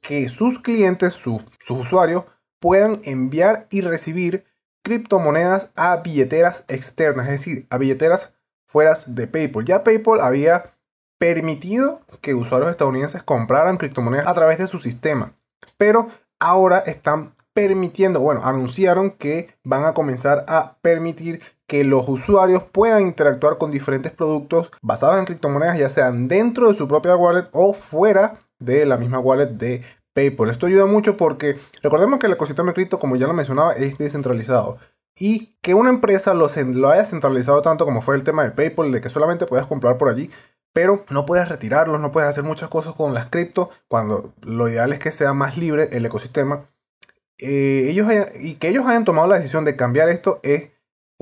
que 0.00 0.28
sus 0.28 0.58
clientes, 0.58 1.14
sus 1.14 1.42
usuarios, 1.68 2.24
puedan 2.60 3.00
enviar 3.04 3.66
y 3.70 3.80
recibir 3.80 4.44
criptomonedas 4.84 5.70
a 5.76 5.96
billeteras 5.98 6.64
externas, 6.68 7.26
es 7.26 7.32
decir, 7.32 7.66
a 7.70 7.78
billeteras 7.78 8.34
fuera 8.66 8.96
de 9.06 9.26
PayPal. 9.26 9.64
Ya 9.64 9.84
PayPal 9.84 10.20
había 10.20 10.74
permitido 11.18 12.00
que 12.20 12.34
usuarios 12.34 12.70
estadounidenses 12.70 13.22
compraran 13.22 13.76
criptomonedas 13.76 14.26
a 14.26 14.34
través 14.34 14.58
de 14.58 14.66
su 14.66 14.80
sistema, 14.80 15.34
pero 15.76 16.08
ahora 16.40 16.78
están 16.78 17.34
permitiendo, 17.52 18.20
bueno, 18.20 18.40
anunciaron 18.44 19.10
que 19.12 19.54
van 19.62 19.84
a 19.84 19.94
comenzar 19.94 20.44
a 20.48 20.78
permitir 20.80 21.42
que 21.72 21.84
los 21.84 22.06
usuarios 22.06 22.64
puedan 22.64 23.06
interactuar 23.06 23.56
con 23.56 23.70
diferentes 23.70 24.12
productos 24.12 24.70
basados 24.82 25.18
en 25.18 25.24
criptomonedas, 25.24 25.78
ya 25.78 25.88
sean 25.88 26.28
dentro 26.28 26.68
de 26.68 26.74
su 26.74 26.86
propia 26.86 27.16
wallet 27.16 27.48
o 27.52 27.72
fuera 27.72 28.40
de 28.58 28.84
la 28.84 28.98
misma 28.98 29.18
wallet 29.20 29.46
de 29.46 29.82
PayPal. 30.12 30.50
Esto 30.50 30.66
ayuda 30.66 30.84
mucho 30.84 31.16
porque 31.16 31.56
recordemos 31.82 32.18
que 32.18 32.26
el 32.26 32.34
ecosistema 32.34 32.68
de 32.68 32.74
cripto, 32.74 32.98
como 32.98 33.16
ya 33.16 33.26
lo 33.26 33.32
mencionaba, 33.32 33.72
es 33.72 33.96
descentralizado. 33.96 34.76
Y 35.16 35.56
que 35.62 35.72
una 35.72 35.88
empresa 35.88 36.34
lo, 36.34 36.50
lo 36.74 36.90
haya 36.90 37.06
centralizado 37.06 37.62
tanto 37.62 37.86
como 37.86 38.02
fue 38.02 38.16
el 38.16 38.22
tema 38.22 38.44
de 38.44 38.50
PayPal, 38.50 38.92
de 38.92 39.00
que 39.00 39.08
solamente 39.08 39.46
puedes 39.46 39.66
comprar 39.66 39.96
por 39.96 40.10
allí, 40.10 40.30
pero 40.74 41.06
no 41.08 41.24
puedes 41.24 41.48
retirarlos, 41.48 41.98
no 42.02 42.12
puedes 42.12 42.28
hacer 42.28 42.44
muchas 42.44 42.68
cosas 42.68 42.94
con 42.94 43.14
las 43.14 43.28
cripto, 43.28 43.70
cuando 43.88 44.34
lo 44.42 44.68
ideal 44.68 44.92
es 44.92 44.98
que 44.98 45.10
sea 45.10 45.32
más 45.32 45.56
libre 45.56 45.88
el 45.92 46.04
ecosistema. 46.04 46.66
Eh, 47.38 47.86
ellos 47.88 48.08
y 48.38 48.56
que 48.56 48.68
ellos 48.68 48.86
hayan 48.86 49.06
tomado 49.06 49.26
la 49.26 49.36
decisión 49.36 49.64
de 49.64 49.74
cambiar 49.74 50.10
esto 50.10 50.38
es 50.42 50.71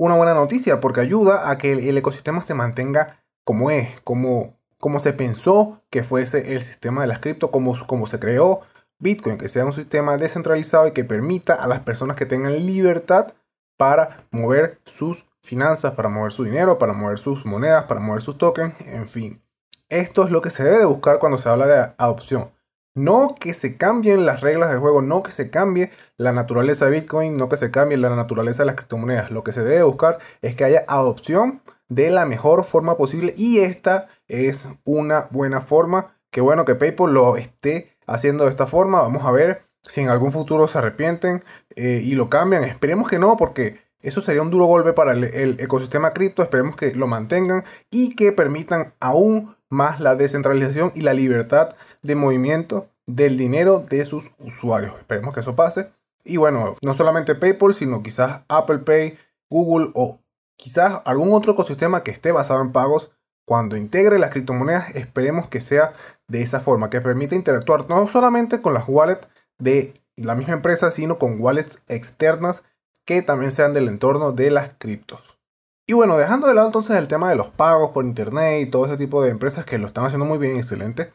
una 0.05 0.15
buena 0.15 0.33
noticia 0.33 0.79
porque 0.79 0.99
ayuda 0.99 1.51
a 1.51 1.59
que 1.59 1.73
el, 1.73 1.95
ecosistema 1.95 2.41
se 2.41 2.55
mantenga 2.55 3.19
como 3.43 3.69
es, 3.69 4.01
como, 4.01 4.57
como 4.79 4.99
se 4.99 5.13
pensó 5.13 5.83
que 5.91 6.01
fuese 6.01 6.53
el 6.55 6.63
sistema 6.63 7.01
de 7.01 7.07
las 7.07 7.19
cripto, 7.19 7.51
como, 7.51 7.75
como 7.85 8.07
se 8.07 8.19
creó 8.19 8.61
Bitcoin, 8.97 9.37
que 9.37 9.47
sea 9.47 9.63
un 9.63 9.73
sistema 9.73 10.17
descentralizado 10.17 10.87
y 10.87 10.91
que 10.93 11.03
permita 11.03 11.53
a 11.53 11.67
las 11.67 11.81
personas 11.81 12.17
que 12.17 12.25
tengan 12.25 12.65
libertad 12.65 13.33
para 13.77 14.25
mover 14.31 14.79
sus 14.85 15.29
finanzas, 15.43 15.93
para 15.93 16.09
mover 16.09 16.31
su 16.31 16.45
dinero, 16.45 16.79
para 16.79 16.93
mover 16.93 17.19
sus 17.19 17.45
monedas, 17.45 17.85
para 17.85 17.99
mover 17.99 18.23
sus 18.23 18.39
tokens, 18.39 18.73
en 18.81 19.07
fin. 19.07 19.39
Esto 19.87 20.23
es 20.23 20.31
lo 20.31 20.41
que 20.41 20.49
se 20.49 20.63
debe 20.63 20.79
de 20.79 20.85
buscar 20.85 21.19
cuando 21.19 21.37
se 21.37 21.47
habla 21.47 21.67
de 21.67 21.93
adopción. 21.99 22.49
No 22.93 23.35
que 23.39 23.53
se 23.53 23.77
cambien 23.77 24.25
las 24.25 24.41
reglas 24.41 24.69
del 24.69 24.79
juego, 24.79 25.01
no 25.01 25.23
que 25.23 25.31
se 25.31 25.49
cambie 25.49 25.91
la 26.17 26.33
naturaleza 26.33 26.85
de 26.85 26.91
Bitcoin, 26.91 27.37
no 27.37 27.47
que 27.47 27.55
se 27.55 27.71
cambie 27.71 27.97
la 27.97 28.13
naturaleza 28.15 28.63
de 28.63 28.67
las 28.67 28.75
criptomonedas. 28.75 29.31
Lo 29.31 29.43
que 29.43 29.53
se 29.53 29.63
debe 29.63 29.83
buscar 29.83 30.19
es 30.41 30.55
que 30.55 30.65
haya 30.65 30.83
adopción 30.87 31.61
de 31.87 32.09
la 32.09 32.25
mejor 32.25 32.65
forma 32.65 32.97
posible 32.97 33.33
y 33.37 33.59
esta 33.59 34.07
es 34.27 34.67
una 34.83 35.27
buena 35.31 35.61
forma. 35.61 36.17
Qué 36.31 36.41
bueno 36.41 36.65
que 36.65 36.75
PayPal 36.75 37.13
lo 37.13 37.37
esté 37.37 37.97
haciendo 38.07 38.43
de 38.43 38.49
esta 38.49 38.67
forma. 38.67 39.01
Vamos 39.01 39.25
a 39.25 39.31
ver 39.31 39.63
si 39.83 40.01
en 40.01 40.09
algún 40.09 40.33
futuro 40.33 40.67
se 40.67 40.77
arrepienten 40.77 41.43
eh, 41.75 42.01
y 42.03 42.15
lo 42.15 42.29
cambian. 42.29 42.63
Esperemos 42.65 43.09
que 43.09 43.19
no 43.19 43.37
porque 43.37 43.79
eso 44.01 44.19
sería 44.19 44.41
un 44.41 44.51
duro 44.51 44.65
golpe 44.65 44.91
para 44.91 45.13
el, 45.13 45.23
el 45.23 45.59
ecosistema 45.59 46.11
cripto. 46.11 46.43
Esperemos 46.43 46.75
que 46.75 46.93
lo 46.93 47.07
mantengan 47.07 47.63
y 47.89 48.15
que 48.15 48.31
permitan 48.31 48.93
aún 48.99 49.55
más 49.71 49.99
la 49.99 50.15
descentralización 50.15 50.91
y 50.93 51.01
la 51.01 51.13
libertad 51.13 51.75
de 52.03 52.15
movimiento 52.15 52.87
del 53.07 53.37
dinero 53.37 53.79
de 53.79 54.05
sus 54.05 54.31
usuarios. 54.37 54.93
Esperemos 54.99 55.33
que 55.33 55.39
eso 55.39 55.55
pase. 55.55 55.91
Y 56.23 56.37
bueno, 56.37 56.75
no 56.83 56.93
solamente 56.93 57.33
PayPal, 57.35 57.73
sino 57.73 58.03
quizás 58.03 58.43
Apple 58.47 58.79
Pay, 58.79 59.17
Google 59.49 59.91
o 59.95 60.19
quizás 60.55 61.01
algún 61.05 61.33
otro 61.33 61.53
ecosistema 61.53 62.03
que 62.03 62.11
esté 62.11 62.31
basado 62.31 62.61
en 62.61 62.71
pagos. 62.71 63.11
Cuando 63.45 63.75
integre 63.75 64.19
las 64.19 64.29
criptomonedas, 64.29 64.95
esperemos 64.95 65.47
que 65.47 65.61
sea 65.61 65.93
de 66.27 66.41
esa 66.41 66.59
forma, 66.59 66.89
que 66.89 67.01
permita 67.01 67.35
interactuar 67.35 67.89
no 67.89 68.07
solamente 68.07 68.61
con 68.61 68.73
las 68.73 68.85
wallets 68.87 69.27
de 69.57 70.01
la 70.15 70.35
misma 70.35 70.53
empresa, 70.53 70.91
sino 70.91 71.17
con 71.17 71.41
wallets 71.41 71.81
externas 71.87 72.63
que 73.05 73.21
también 73.21 73.51
sean 73.51 73.73
del 73.73 73.87
entorno 73.87 74.31
de 74.31 74.51
las 74.51 74.73
criptos. 74.77 75.30
Y 75.91 75.93
bueno, 75.93 76.17
dejando 76.17 76.47
de 76.47 76.53
lado 76.53 76.67
entonces 76.67 76.95
el 76.95 77.09
tema 77.09 77.29
de 77.29 77.35
los 77.35 77.49
pagos 77.49 77.91
por 77.91 78.05
internet 78.05 78.65
y 78.65 78.71
todo 78.71 78.85
ese 78.85 78.95
tipo 78.95 79.21
de 79.21 79.29
empresas 79.29 79.65
que 79.65 79.77
lo 79.77 79.87
están 79.87 80.05
haciendo 80.05 80.25
muy 80.25 80.37
bien, 80.37 80.55
excelente. 80.55 81.09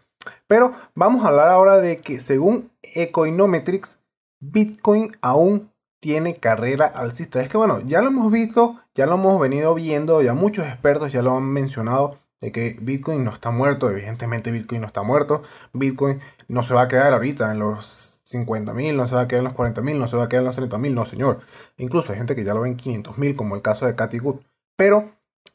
Pero 0.47 0.75
vamos 0.95 1.25
a 1.25 1.29
hablar 1.29 1.49
ahora 1.49 1.79
de 1.79 1.97
que 1.97 2.21
según 2.21 2.71
Ecoinometrics, 2.83 4.01
Bitcoin 4.39 5.17
aún 5.23 5.73
tiene 5.99 6.35
carrera 6.35 6.85
alcista. 6.85 7.41
Es 7.41 7.49
que 7.49 7.57
bueno, 7.57 7.81
ya 7.87 8.03
lo 8.03 8.09
hemos 8.09 8.31
visto, 8.31 8.79
ya 8.95 9.07
lo 9.07 9.15
hemos 9.15 9.41
venido 9.41 9.75
viendo, 9.75 10.21
ya 10.21 10.35
muchos 10.35 10.67
expertos 10.67 11.11
ya 11.11 11.23
lo 11.23 11.35
han 11.35 11.45
mencionado 11.45 12.19
de 12.43 12.53
que 12.53 12.77
Bitcoin 12.79 13.25
no 13.25 13.31
está 13.31 13.51
muerto, 13.51 13.89
evidentemente 13.89 14.51
Bitcoin 14.51 14.83
no 14.83 14.89
está 14.89 15.03
muerto, 15.03 15.43
Bitcoin 15.73 16.21
no 16.49 16.63
se 16.63 16.75
va 16.75 16.83
a 16.83 16.89
quedar 16.89 17.15
ahorita 17.15 17.51
en 17.51 17.61
los 17.61 18.21
50 18.25 18.75
mil, 18.75 18.95
no 18.95 19.07
se 19.07 19.15
va 19.15 19.23
a 19.23 19.27
quedar 19.27 19.39
en 19.39 19.45
los 19.45 19.55
40 19.55 19.81
mil, 19.81 19.99
no 19.99 20.07
se 20.07 20.19
va 20.19 20.25
a 20.25 20.29
quedar 20.29 20.43
en 20.43 20.49
los 20.49 20.57
30 20.57 20.77
mil, 20.77 20.95
no 20.95 21.07
señor. 21.07 21.41
Incluso 21.79 22.13
hay 22.13 22.19
gente 22.19 22.35
que 22.37 22.45
ya 22.45 22.53
lo 22.53 22.61
ve 22.61 22.69
en 22.69 22.77
500 22.77 23.17
mil, 23.17 23.35
como 23.37 23.57
el 23.57 23.63
caso 23.63 23.87
de 23.87 23.95
Cathy 23.95 24.19
Good. 24.19 24.37
Pero 24.77 25.13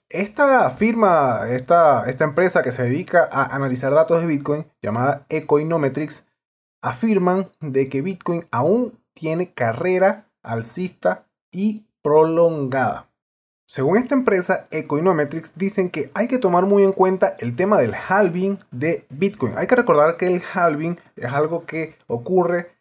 esta 0.10 0.70
firma, 0.72 1.48
esta, 1.50 2.10
esta 2.10 2.24
empresa 2.24 2.64
que 2.64 2.72
se 2.72 2.84
dedica 2.84 3.28
a 3.32 3.56
analizar 3.56 3.94
datos 3.94 4.22
de 4.22 4.28
Bitcoin, 4.28 4.66
llamada 4.82 5.26
Ecoinometrics, 5.30 6.26
afirman 6.82 7.52
de 7.60 7.88
que 7.90 8.02
Bitcoin 8.02 8.48
aún 8.52 9.00
tiene 9.14 9.54
carrera 9.54 10.28
alcista 10.44 11.28
y 11.52 11.86
prolongada. 12.02 13.08
Según 13.68 13.98
esta 13.98 14.16
empresa, 14.16 14.66
Ecoinometrics, 14.70 15.54
dicen 15.56 15.90
que 15.90 16.12
hay 16.14 16.28
que 16.28 16.40
tomar 16.40 16.66
muy 16.66 16.84
en 16.84 16.92
cuenta 16.92 17.38
el 17.40 17.56
tema 17.56 17.80
del 17.80 17.94
halving 17.94 18.58
de 18.72 19.06
Bitcoin. 19.10 19.54
Hay 19.58 19.68
que 19.68 19.78
recordar 19.78 20.18
que 20.18 20.28
el 20.28 20.42
halving 20.54 21.00
es 21.16 21.32
algo 21.32 21.66
que 21.66 21.96
ocurre 22.08 22.72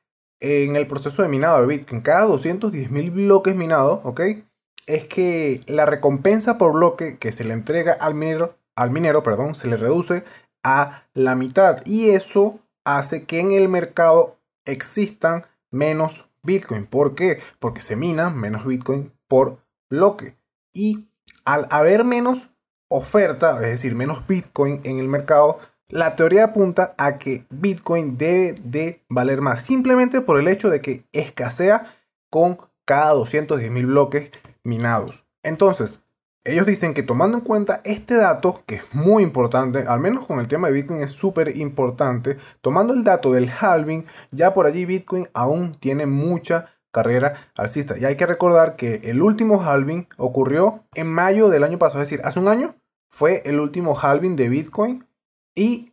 en 0.40 0.74
el 0.74 0.88
proceso 0.88 1.22
de 1.22 1.28
minado 1.28 1.60
de 1.60 1.68
Bitcoin. 1.68 2.00
Cada 2.00 2.26
210.000 2.26 3.12
bloques 3.12 3.54
minados, 3.54 4.00
¿ok? 4.02 4.20
Es 4.94 5.04
que 5.04 5.60
la 5.66 5.86
recompensa 5.86 6.58
por 6.58 6.72
bloque 6.72 7.16
que 7.18 7.32
se 7.32 7.44
le 7.44 7.54
entrega 7.54 7.92
al 7.92 8.14
minero, 8.14 8.56
al 8.76 8.90
minero 8.90 9.22
perdón, 9.22 9.54
se 9.54 9.68
le 9.68 9.76
reduce 9.76 10.24
a 10.64 11.04
la 11.14 11.34
mitad. 11.34 11.84
Y 11.86 12.10
eso 12.10 12.60
hace 12.84 13.24
que 13.24 13.40
en 13.40 13.52
el 13.52 13.68
mercado 13.68 14.36
existan 14.64 15.44
menos 15.70 16.28
Bitcoin. 16.42 16.86
¿Por 16.86 17.14
qué? 17.14 17.40
Porque 17.58 17.82
se 17.82 17.96
mina 17.96 18.30
menos 18.30 18.66
Bitcoin 18.66 19.12
por 19.28 19.58
bloque. 19.88 20.34
Y 20.72 21.08
al 21.44 21.66
haber 21.70 22.04
menos 22.04 22.50
oferta, 22.88 23.54
es 23.56 23.70
decir, 23.70 23.94
menos 23.94 24.26
Bitcoin 24.26 24.80
en 24.84 24.98
el 24.98 25.08
mercado, 25.08 25.60
la 25.88 26.16
teoría 26.16 26.44
apunta 26.44 26.94
a 26.98 27.16
que 27.16 27.44
Bitcoin 27.50 28.18
debe 28.18 28.58
de 28.64 29.02
valer 29.08 29.40
más. 29.40 29.62
Simplemente 29.62 30.20
por 30.20 30.38
el 30.38 30.48
hecho 30.48 30.70
de 30.70 30.80
que 30.80 31.04
escasea 31.12 31.94
con 32.30 32.58
cada 32.84 33.10
210 33.10 33.70
mil 33.70 33.86
bloques 33.86 34.30
minados. 34.70 35.24
Entonces, 35.42 36.00
ellos 36.44 36.64
dicen 36.64 36.94
que 36.94 37.02
tomando 37.02 37.36
en 37.36 37.44
cuenta 37.44 37.82
este 37.84 38.14
dato, 38.14 38.62
que 38.64 38.76
es 38.76 38.94
muy 38.94 39.22
importante, 39.22 39.80
al 39.86 40.00
menos 40.00 40.26
con 40.26 40.38
el 40.40 40.48
tema 40.48 40.68
de 40.68 40.74
Bitcoin 40.74 41.02
es 41.02 41.10
súper 41.10 41.56
importante, 41.58 42.38
tomando 42.62 42.94
el 42.94 43.04
dato 43.04 43.32
del 43.32 43.50
halving, 43.50 44.06
ya 44.30 44.54
por 44.54 44.64
allí 44.64 44.86
Bitcoin 44.86 45.28
aún 45.34 45.74
tiene 45.74 46.06
mucha 46.06 46.70
carrera 46.92 47.50
alcista. 47.56 47.98
Y 47.98 48.06
hay 48.06 48.16
que 48.16 48.26
recordar 48.26 48.76
que 48.76 49.02
el 49.04 49.20
último 49.20 49.62
halving 49.62 50.08
ocurrió 50.16 50.84
en 50.94 51.08
mayo 51.12 51.50
del 51.50 51.64
año 51.64 51.78
pasado, 51.78 52.02
es 52.02 52.08
decir, 52.08 52.24
hace 52.24 52.40
un 52.40 52.48
año 52.48 52.74
fue 53.10 53.42
el 53.44 53.60
último 53.60 53.98
halving 54.00 54.36
de 54.36 54.48
Bitcoin 54.48 55.06
y 55.54 55.92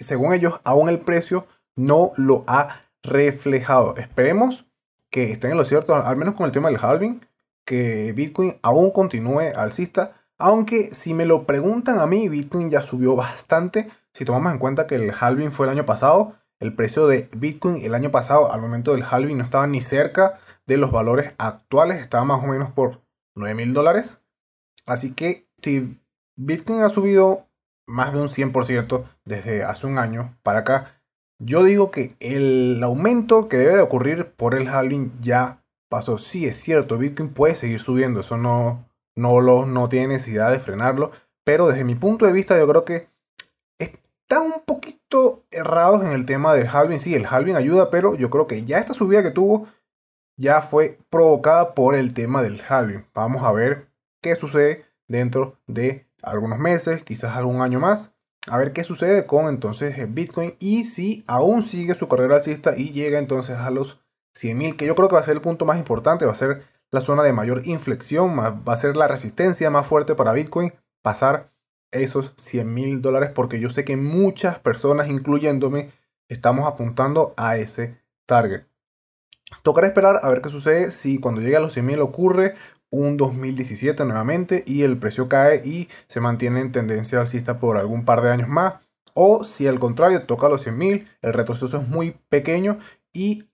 según 0.00 0.32
ellos 0.32 0.60
aún 0.64 0.88
el 0.88 1.00
precio 1.00 1.46
no 1.76 2.12
lo 2.16 2.44
ha 2.46 2.84
reflejado. 3.02 3.96
Esperemos 3.96 4.66
que 5.10 5.32
estén 5.32 5.52
en 5.52 5.58
lo 5.58 5.64
cierto, 5.64 5.94
al 5.94 6.16
menos 6.16 6.34
con 6.34 6.46
el 6.46 6.52
tema 6.52 6.70
del 6.70 6.82
halving 6.82 7.20
que 7.64 8.12
Bitcoin 8.12 8.56
aún 8.62 8.90
continúe 8.90 9.52
alcista, 9.56 10.12
aunque 10.38 10.94
si 10.94 11.14
me 11.14 11.26
lo 11.26 11.46
preguntan 11.46 11.98
a 11.98 12.06
mí, 12.06 12.28
Bitcoin 12.28 12.70
ya 12.70 12.82
subió 12.82 13.16
bastante. 13.16 13.88
Si 14.12 14.24
tomamos 14.24 14.52
en 14.52 14.58
cuenta 14.58 14.86
que 14.86 14.96
el 14.96 15.12
halving 15.18 15.52
fue 15.52 15.66
el 15.66 15.72
año 15.72 15.86
pasado, 15.86 16.34
el 16.60 16.74
precio 16.74 17.06
de 17.06 17.28
Bitcoin 17.36 17.82
el 17.82 17.94
año 17.94 18.10
pasado 18.10 18.52
al 18.52 18.60
momento 18.60 18.92
del 18.92 19.04
halving 19.04 19.38
no 19.38 19.44
estaba 19.44 19.66
ni 19.66 19.80
cerca 19.80 20.38
de 20.66 20.76
los 20.76 20.90
valores 20.90 21.34
actuales, 21.38 22.00
estaba 22.00 22.24
más 22.24 22.42
o 22.42 22.46
menos 22.46 22.70
por 22.72 23.02
9 23.34 23.54
mil 23.54 23.74
dólares. 23.74 24.20
Así 24.86 25.14
que 25.14 25.48
si 25.62 26.00
Bitcoin 26.36 26.82
ha 26.82 26.88
subido 26.88 27.46
más 27.86 28.12
de 28.12 28.20
un 28.20 28.28
100% 28.28 29.04
desde 29.24 29.64
hace 29.64 29.86
un 29.86 29.98
año 29.98 30.36
para 30.42 30.60
acá, 30.60 31.00
yo 31.38 31.64
digo 31.64 31.90
que 31.90 32.16
el 32.20 32.80
aumento 32.82 33.48
que 33.48 33.56
debe 33.56 33.74
de 33.74 33.82
ocurrir 33.82 34.32
por 34.32 34.54
el 34.54 34.68
halving 34.68 35.12
ya 35.20 35.63
pasó. 35.88 36.18
Sí, 36.18 36.46
es 36.46 36.60
cierto, 36.60 36.98
Bitcoin 36.98 37.30
puede 37.30 37.54
seguir 37.54 37.80
subiendo, 37.80 38.20
eso 38.20 38.36
no, 38.36 38.88
no, 39.16 39.40
lo, 39.40 39.66
no 39.66 39.88
tiene 39.88 40.08
necesidad 40.08 40.50
de 40.50 40.60
frenarlo, 40.60 41.12
pero 41.44 41.68
desde 41.68 41.84
mi 41.84 41.94
punto 41.94 42.26
de 42.26 42.32
vista 42.32 42.58
yo 42.58 42.66
creo 42.66 42.84
que 42.84 43.08
están 43.78 44.42
un 44.42 44.62
poquito 44.64 45.44
errados 45.50 46.02
en 46.02 46.12
el 46.12 46.26
tema 46.26 46.54
del 46.54 46.68
halving. 46.68 46.98
Sí, 46.98 47.14
el 47.14 47.26
halving 47.26 47.56
ayuda, 47.56 47.90
pero 47.90 48.14
yo 48.14 48.30
creo 48.30 48.46
que 48.46 48.62
ya 48.62 48.78
esta 48.78 48.94
subida 48.94 49.22
que 49.22 49.30
tuvo 49.30 49.68
ya 50.36 50.62
fue 50.62 50.98
provocada 51.10 51.74
por 51.74 51.94
el 51.94 52.14
tema 52.14 52.42
del 52.42 52.60
halving. 52.68 53.06
Vamos 53.14 53.44
a 53.44 53.52
ver 53.52 53.88
qué 54.20 54.36
sucede 54.36 54.84
dentro 55.06 55.58
de 55.66 56.06
algunos 56.22 56.58
meses, 56.58 57.04
quizás 57.04 57.36
algún 57.36 57.62
año 57.62 57.80
más. 57.80 58.14
A 58.46 58.58
ver 58.58 58.72
qué 58.72 58.84
sucede 58.84 59.24
con 59.24 59.48
entonces 59.48 59.96
Bitcoin 60.12 60.56
y 60.58 60.84
si 60.84 61.24
aún 61.26 61.62
sigue 61.62 61.94
su 61.94 62.08
carrera 62.08 62.36
alcista 62.36 62.76
y 62.76 62.92
llega 62.92 63.18
entonces 63.18 63.56
a 63.56 63.70
los 63.70 64.03
100.000, 64.34 64.76
que 64.76 64.86
yo 64.86 64.94
creo 64.94 65.08
que 65.08 65.14
va 65.14 65.20
a 65.20 65.24
ser 65.24 65.34
el 65.34 65.40
punto 65.40 65.64
más 65.64 65.78
importante, 65.78 66.26
va 66.26 66.32
a 66.32 66.36
ser 66.36 66.62
la 66.90 67.00
zona 67.00 67.22
de 67.22 67.32
mayor 67.32 67.66
inflexión, 67.66 68.38
va 68.38 68.72
a 68.72 68.76
ser 68.76 68.96
la 68.96 69.08
resistencia 69.08 69.70
más 69.70 69.86
fuerte 69.86 70.14
para 70.14 70.32
Bitcoin, 70.32 70.72
pasar 71.02 71.50
esos 71.90 72.32
100 72.36 72.72
mil 72.72 73.02
dólares, 73.02 73.30
porque 73.34 73.60
yo 73.60 73.70
sé 73.70 73.84
que 73.84 73.96
muchas 73.96 74.58
personas, 74.58 75.08
incluyéndome, 75.08 75.90
estamos 76.28 76.66
apuntando 76.66 77.34
a 77.36 77.56
ese 77.56 78.00
target. 78.26 78.64
Tocará 79.62 79.86
esperar 79.86 80.20
a 80.22 80.28
ver 80.28 80.40
qué 80.40 80.50
sucede 80.50 80.90
si 80.90 81.18
cuando 81.18 81.40
llegue 81.40 81.56
a 81.56 81.60
los 81.60 81.72
100 81.72 81.86
mil 81.86 82.00
ocurre 82.00 82.54
un 82.90 83.16
2017 83.16 84.04
nuevamente 84.04 84.62
y 84.66 84.82
el 84.82 84.98
precio 84.98 85.28
cae 85.28 85.62
y 85.64 85.88
se 86.06 86.20
mantiene 86.20 86.60
en 86.60 86.72
tendencia 86.72 87.20
alcista 87.20 87.58
por 87.58 87.76
algún 87.76 88.04
par 88.04 88.22
de 88.22 88.30
años 88.30 88.48
más. 88.48 88.74
O 89.14 89.44
si 89.44 89.66
al 89.66 89.78
contrario 89.78 90.22
toca 90.22 90.48
los 90.48 90.62
100 90.62 90.78
mil, 90.78 91.08
el 91.22 91.32
retroceso 91.32 91.78
es 91.78 91.88
muy 91.88 92.16
pequeño 92.28 92.78
y 93.12 93.44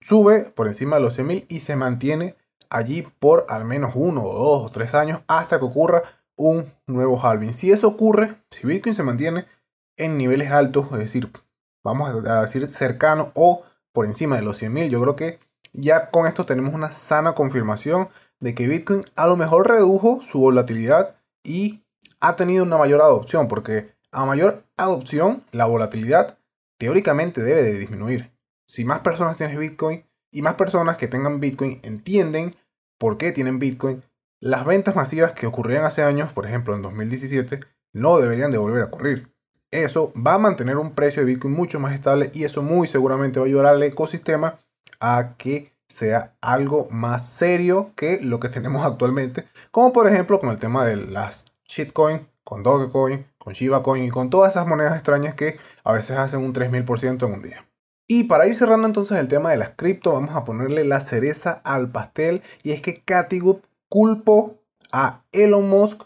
sube 0.00 0.50
por 0.54 0.68
encima 0.68 0.96
de 0.96 1.02
los 1.02 1.18
100.000 1.18 1.46
y 1.48 1.60
se 1.60 1.76
mantiene 1.76 2.36
allí 2.70 3.06
por 3.18 3.46
al 3.48 3.64
menos 3.64 3.92
uno 3.94 4.22
o 4.22 4.34
dos 4.34 4.66
o 4.66 4.70
tres 4.70 4.94
años 4.94 5.22
hasta 5.26 5.58
que 5.58 5.64
ocurra 5.64 6.02
un 6.36 6.66
nuevo 6.86 7.18
halving. 7.20 7.52
Si 7.52 7.72
eso 7.72 7.88
ocurre, 7.88 8.36
si 8.50 8.66
Bitcoin 8.66 8.94
se 8.94 9.02
mantiene 9.02 9.46
en 9.96 10.16
niveles 10.16 10.52
altos, 10.52 10.86
es 10.92 10.98
decir, 10.98 11.30
vamos 11.84 12.10
a 12.26 12.40
decir 12.40 12.68
cercano 12.70 13.32
o 13.34 13.64
por 13.92 14.06
encima 14.06 14.36
de 14.36 14.42
los 14.42 14.62
100.000, 14.62 14.88
yo 14.88 15.00
creo 15.02 15.16
que 15.16 15.40
ya 15.72 16.10
con 16.10 16.26
esto 16.26 16.46
tenemos 16.46 16.74
una 16.74 16.90
sana 16.90 17.34
confirmación 17.34 18.08
de 18.40 18.54
que 18.54 18.68
Bitcoin 18.68 19.02
a 19.16 19.26
lo 19.26 19.36
mejor 19.36 19.68
redujo 19.68 20.20
su 20.22 20.38
volatilidad 20.38 21.16
y 21.42 21.82
ha 22.20 22.36
tenido 22.36 22.64
una 22.64 22.78
mayor 22.78 23.00
adopción, 23.00 23.48
porque 23.48 23.92
a 24.12 24.24
mayor 24.24 24.64
adopción 24.76 25.44
la 25.52 25.66
volatilidad 25.66 26.38
teóricamente 26.78 27.42
debe 27.42 27.62
de 27.62 27.74
disminuir 27.74 28.30
si 28.68 28.84
más 28.84 29.00
personas 29.00 29.36
tienen 29.36 29.58
Bitcoin 29.58 30.04
y 30.30 30.42
más 30.42 30.54
personas 30.54 30.98
que 30.98 31.08
tengan 31.08 31.40
Bitcoin 31.40 31.80
entienden 31.82 32.54
por 32.98 33.16
qué 33.16 33.32
tienen 33.32 33.58
Bitcoin, 33.58 34.02
las 34.40 34.66
ventas 34.66 34.94
masivas 34.94 35.32
que 35.32 35.46
ocurrían 35.46 35.84
hace 35.84 36.02
años, 36.02 36.32
por 36.32 36.46
ejemplo 36.46 36.74
en 36.74 36.82
2017, 36.82 37.60
no 37.94 38.18
deberían 38.18 38.52
de 38.52 38.58
volver 38.58 38.82
a 38.82 38.86
ocurrir. 38.86 39.32
Eso 39.70 40.12
va 40.14 40.34
a 40.34 40.38
mantener 40.38 40.76
un 40.76 40.92
precio 40.92 41.22
de 41.22 41.32
Bitcoin 41.32 41.54
mucho 41.54 41.80
más 41.80 41.94
estable 41.94 42.30
y 42.34 42.44
eso 42.44 42.62
muy 42.62 42.86
seguramente 42.86 43.40
va 43.40 43.46
a 43.46 43.48
ayudar 43.48 43.66
al 43.66 43.82
ecosistema 43.82 44.60
a 45.00 45.34
que 45.38 45.72
sea 45.88 46.34
algo 46.42 46.88
más 46.90 47.26
serio 47.26 47.92
que 47.96 48.20
lo 48.22 48.38
que 48.38 48.50
tenemos 48.50 48.84
actualmente, 48.86 49.46
como 49.70 49.92
por 49.92 50.06
ejemplo 50.06 50.40
con 50.40 50.50
el 50.50 50.58
tema 50.58 50.84
de 50.84 50.96
las 50.96 51.46
shitcoin, 51.66 52.28
con 52.44 52.62
Dogecoin, 52.62 53.26
con 53.38 53.54
Shiba 53.54 53.82
Coin 53.82 54.04
y 54.04 54.10
con 54.10 54.30
todas 54.30 54.52
esas 54.52 54.66
monedas 54.66 54.94
extrañas 54.94 55.34
que 55.34 55.58
a 55.84 55.92
veces 55.92 56.18
hacen 56.18 56.40
un 56.40 56.52
3000% 56.52 57.26
en 57.26 57.32
un 57.32 57.42
día. 57.42 57.67
Y 58.10 58.24
para 58.24 58.46
ir 58.46 58.56
cerrando 58.56 58.86
entonces 58.86 59.18
el 59.18 59.28
tema 59.28 59.50
de 59.50 59.58
las 59.58 59.74
cripto, 59.74 60.14
vamos 60.14 60.34
a 60.34 60.44
ponerle 60.44 60.82
la 60.84 61.00
cereza 61.00 61.60
al 61.62 61.92
pastel 61.92 62.42
y 62.62 62.72
es 62.72 62.80
que 62.80 63.02
Catigub 63.02 63.60
culpó 63.90 64.56
a 64.90 65.24
Elon 65.30 65.68
Musk 65.68 66.04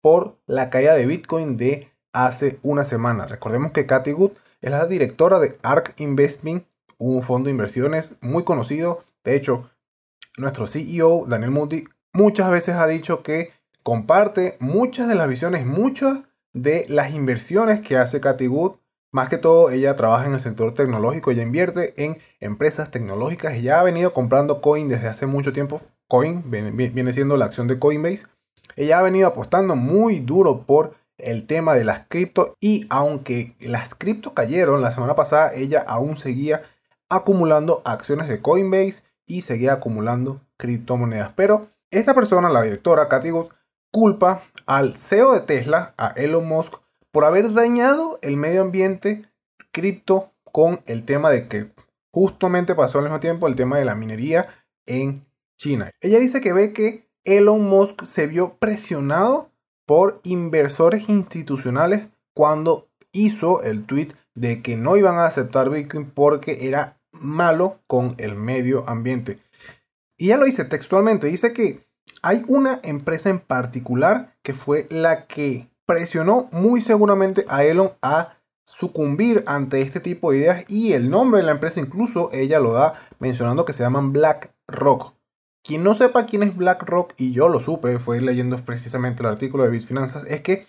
por 0.00 0.38
la 0.46 0.70
caída 0.70 0.94
de 0.94 1.06
Bitcoin 1.06 1.56
de 1.56 1.90
hace 2.12 2.60
una 2.62 2.84
semana. 2.84 3.26
Recordemos 3.26 3.72
que 3.72 3.84
Cathy 3.84 4.12
Good 4.12 4.30
es 4.60 4.70
la 4.70 4.86
directora 4.86 5.40
de 5.40 5.56
ARK 5.64 5.94
Investing, 5.96 6.66
un 6.98 7.22
fondo 7.24 7.46
de 7.46 7.52
inversiones 7.52 8.16
muy 8.20 8.44
conocido. 8.44 9.02
De 9.24 9.34
hecho, 9.34 9.70
nuestro 10.38 10.68
CEO, 10.68 11.24
Daniel 11.26 11.50
Moody, 11.50 11.84
muchas 12.12 12.48
veces 12.50 12.76
ha 12.76 12.86
dicho 12.86 13.24
que 13.24 13.52
comparte 13.82 14.56
muchas 14.60 15.08
de 15.08 15.16
las 15.16 15.28
visiones, 15.28 15.66
muchas 15.66 16.20
de 16.52 16.86
las 16.88 17.12
inversiones 17.12 17.80
que 17.80 17.96
hace 17.96 18.20
Cathy 18.20 18.46
Good. 18.46 18.72
Más 19.12 19.28
que 19.28 19.38
todo, 19.38 19.70
ella 19.70 19.96
trabaja 19.96 20.26
en 20.26 20.34
el 20.34 20.40
sector 20.40 20.72
tecnológico, 20.72 21.30
ella 21.30 21.42
invierte 21.42 21.94
en 22.04 22.18
empresas 22.38 22.90
tecnológicas 22.92 23.56
y 23.56 23.62
ya 23.62 23.80
ha 23.80 23.82
venido 23.82 24.12
comprando 24.12 24.60
coin 24.60 24.88
desde 24.88 25.08
hace 25.08 25.26
mucho 25.26 25.52
tiempo. 25.52 25.82
Coin 26.06 26.44
viene 26.48 27.12
siendo 27.12 27.36
la 27.36 27.46
acción 27.46 27.66
de 27.66 27.78
Coinbase. 27.78 28.26
Ella 28.76 29.00
ha 29.00 29.02
venido 29.02 29.28
apostando 29.28 29.74
muy 29.74 30.20
duro 30.20 30.62
por 30.62 30.94
el 31.18 31.46
tema 31.46 31.74
de 31.74 31.84
las 31.84 32.06
cripto 32.08 32.56
y 32.60 32.86
aunque 32.88 33.56
las 33.60 33.94
cripto 33.94 34.32
cayeron 34.32 34.80
la 34.80 34.90
semana 34.90 35.16
pasada, 35.16 35.52
ella 35.54 35.84
aún 35.86 36.16
seguía 36.16 36.62
acumulando 37.08 37.82
acciones 37.84 38.28
de 38.28 38.40
Coinbase 38.40 39.02
y 39.26 39.42
seguía 39.42 39.74
acumulando 39.74 40.40
criptomonedas. 40.56 41.32
Pero 41.34 41.68
esta 41.90 42.14
persona, 42.14 42.48
la 42.48 42.62
directora 42.62 43.08
Cathy 43.08 43.30
Good, 43.30 43.46
culpa 43.92 44.42
al 44.66 44.94
CEO 44.94 45.32
de 45.32 45.40
Tesla, 45.40 45.94
a 45.98 46.08
Elon 46.16 46.46
Musk, 46.46 46.74
por 47.12 47.24
haber 47.24 47.52
dañado 47.52 48.18
el 48.22 48.36
medio 48.36 48.62
ambiente 48.62 49.22
cripto 49.72 50.32
con 50.44 50.80
el 50.86 51.04
tema 51.04 51.30
de 51.30 51.48
que 51.48 51.70
justamente 52.12 52.74
pasó 52.74 52.98
al 52.98 53.04
mismo 53.04 53.20
tiempo 53.20 53.46
el 53.46 53.56
tema 53.56 53.78
de 53.78 53.84
la 53.84 53.94
minería 53.94 54.48
en 54.86 55.26
China. 55.56 55.90
Ella 56.00 56.18
dice 56.18 56.40
que 56.40 56.52
ve 56.52 56.72
que 56.72 57.08
Elon 57.24 57.62
Musk 57.62 58.04
se 58.04 58.26
vio 58.26 58.56
presionado 58.58 59.50
por 59.86 60.20
inversores 60.24 61.08
institucionales 61.08 62.06
cuando 62.34 62.88
hizo 63.12 63.62
el 63.62 63.84
tweet 63.84 64.08
de 64.34 64.62
que 64.62 64.76
no 64.76 64.96
iban 64.96 65.16
a 65.16 65.26
aceptar 65.26 65.70
Bitcoin 65.70 66.10
porque 66.10 66.68
era 66.68 67.00
malo 67.12 67.80
con 67.86 68.14
el 68.18 68.36
medio 68.36 68.88
ambiente. 68.88 69.38
Y 70.16 70.28
ya 70.28 70.36
lo 70.36 70.44
dice 70.44 70.64
textualmente, 70.64 71.26
dice 71.26 71.52
que 71.52 71.80
hay 72.22 72.44
una 72.48 72.80
empresa 72.82 73.30
en 73.30 73.40
particular 73.40 74.36
que 74.42 74.54
fue 74.54 74.86
la 74.90 75.26
que 75.26 75.68
presionó 75.90 76.48
muy 76.52 76.80
seguramente 76.80 77.44
a 77.48 77.64
Elon 77.64 77.90
a 78.00 78.36
sucumbir 78.64 79.42
ante 79.48 79.82
este 79.82 79.98
tipo 79.98 80.30
de 80.30 80.38
ideas 80.38 80.64
y 80.68 80.92
el 80.92 81.10
nombre 81.10 81.40
de 81.40 81.46
la 81.46 81.50
empresa 81.50 81.80
incluso 81.80 82.30
ella 82.32 82.60
lo 82.60 82.74
da 82.74 82.94
mencionando 83.18 83.64
que 83.64 83.72
se 83.72 83.82
llaman 83.82 84.12
BlackRock. 84.12 85.14
Quien 85.64 85.82
no 85.82 85.96
sepa 85.96 86.26
quién 86.26 86.44
es 86.44 86.56
BlackRock, 86.56 87.14
y 87.16 87.32
yo 87.32 87.48
lo 87.48 87.58
supe, 87.58 87.98
fue 87.98 88.20
leyendo 88.20 88.56
precisamente 88.64 89.24
el 89.24 89.30
artículo 89.30 89.64
de 89.64 89.70
Bitfinanzas, 89.70 90.22
es 90.28 90.42
que 90.42 90.64